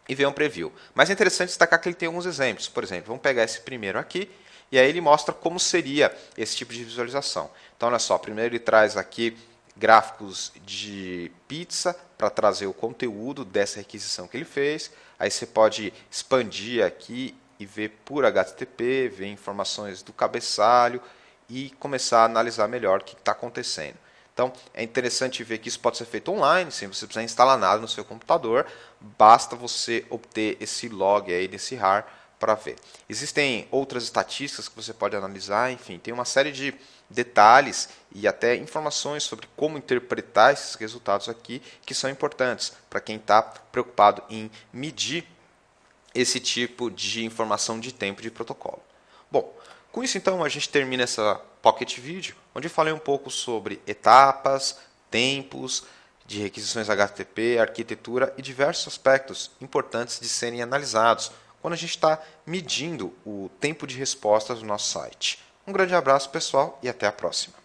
e 0.09 0.15
ver 0.15 0.27
um 0.27 0.33
preview. 0.33 0.73
Mas 0.95 1.11
é 1.11 1.13
interessante 1.13 1.49
destacar 1.49 1.81
que 1.81 1.89
ele 1.89 1.97
tem 1.97 2.07
alguns 2.07 2.27
exemplos. 2.27 2.69
Por 2.69 2.83
exemplo, 2.83 3.09
vamos 3.09 3.23
pegar 3.23 3.45
esse 3.45 3.61
primeiro 3.61 3.99
aqui, 3.99 4.31
e 4.71 4.79
aí 4.79 4.89
ele 4.89 5.01
mostra 5.01 5.35
como 5.35 5.61
seria 5.61 6.17
esse 6.37 6.57
tipo 6.57 6.73
de 6.73 6.83
visualização. 6.83 7.51
Então, 7.77 7.89
olha 7.89 7.99
só, 7.99 8.17
primeiro 8.19 8.55
ele 8.55 8.59
traz 8.59 8.97
aqui 8.97 9.37
gráficos 9.77 10.53
de 10.65 11.31
pizza 11.47 11.95
para 12.17 12.31
trazer 12.31 12.67
o 12.67 12.73
conteúdo 12.73 13.45
dessa 13.45 13.79
requisição 13.79 14.27
que 14.27 14.37
ele 14.37 14.45
fez. 14.45 14.91
Aí 15.19 15.31
você 15.31 15.47
pode 15.47 15.93
expandir 16.11 16.85
aqui 16.85 17.35
e 17.59 17.67
ver 17.67 17.91
por 18.05 18.25
HTTP, 18.25 19.09
ver 19.09 19.27
informações 19.27 20.03
do 20.03 20.13
cabeçalho 20.13 21.01
e 21.53 21.69
começar 21.79 22.23
a 22.23 22.25
analisar 22.25 22.67
melhor 22.67 23.01
o 23.01 23.05
que 23.05 23.15
está 23.15 23.33
acontecendo. 23.33 23.97
Então, 24.33 24.51
é 24.73 24.83
interessante 24.83 25.45
ver 25.45 25.59
que 25.59 25.69
isso 25.69 25.79
pode 25.79 25.99
ser 25.99 26.07
feito 26.07 26.33
online, 26.33 26.73
sem 26.73 26.89
você 26.89 27.05
precisar 27.05 27.23
instalar 27.23 27.59
nada 27.59 27.83
no 27.83 27.87
seu 27.87 28.03
computador, 28.03 28.67
basta 28.99 29.55
você 29.55 30.07
obter 30.09 30.57
esse 30.59 30.89
log 30.89 31.31
aí 31.31 31.47
desse 31.47 31.75
RAR 31.75 32.07
para 32.41 32.55
ver. 32.55 32.77
Existem 33.07 33.69
outras 33.71 34.05
estatísticas 34.05 34.67
que 34.67 34.75
você 34.75 34.95
pode 34.95 35.15
analisar, 35.15 35.71
enfim, 35.71 35.99
tem 35.99 36.15
uma 36.15 36.25
série 36.25 36.51
de 36.51 36.75
detalhes 37.11 37.91
e 38.11 38.27
até 38.27 38.57
informações 38.57 39.23
sobre 39.23 39.47
como 39.55 39.77
interpretar 39.77 40.55
esses 40.55 40.75
resultados 40.77 41.29
aqui 41.29 41.61
que 41.85 41.95
são 41.95 42.09
importantes 42.09 42.73
para 42.89 43.03
quem 43.03 43.17
está 43.17 43.43
preocupado 43.43 44.23
em 44.31 44.51
medir 44.73 45.29
esse 46.15 46.41
tipo 46.41 46.91
de 46.91 47.23
informação 47.27 47.79
de 47.79 47.93
tempo 47.93 48.23
de 48.23 48.31
protocolo. 48.31 48.83
Bom, 49.31 49.55
com 49.93 50.03
isso 50.03 50.19
então 50.19 50.43
a 50.43 50.49
gente 50.49 50.69
termina 50.69 51.05
essa 51.05 51.41
Pocket 51.61 51.99
Video, 51.99 52.35
onde 52.55 52.69
falei 52.69 52.93
um 52.93 52.99
pouco 52.99 53.31
sobre 53.31 53.81
etapas, 53.87 54.79
tempos, 55.11 55.85
de 56.27 56.41
requisições 56.41 56.89
HTTP, 56.89 57.59
arquitetura 57.59 58.33
e 58.37 58.43
diversos 58.43 58.89
aspectos 58.89 59.51
importantes 59.61 60.19
de 60.19 60.29
serem 60.29 60.63
analisados 60.63 61.31
quando 61.61 61.75
a 61.75 61.77
gente 61.77 61.91
está 61.91 62.21
medindo 62.45 63.15
o 63.25 63.49
tempo 63.61 63.87
de 63.87 63.97
resposta 63.97 64.55
do 64.55 64.65
nosso 64.65 64.91
site. 64.91 65.39
Um 65.67 65.73
grande 65.73 65.95
abraço, 65.95 66.31
pessoal, 66.31 66.79
e 66.83 66.89
até 66.89 67.07
a 67.07 67.13
próxima. 67.13 67.62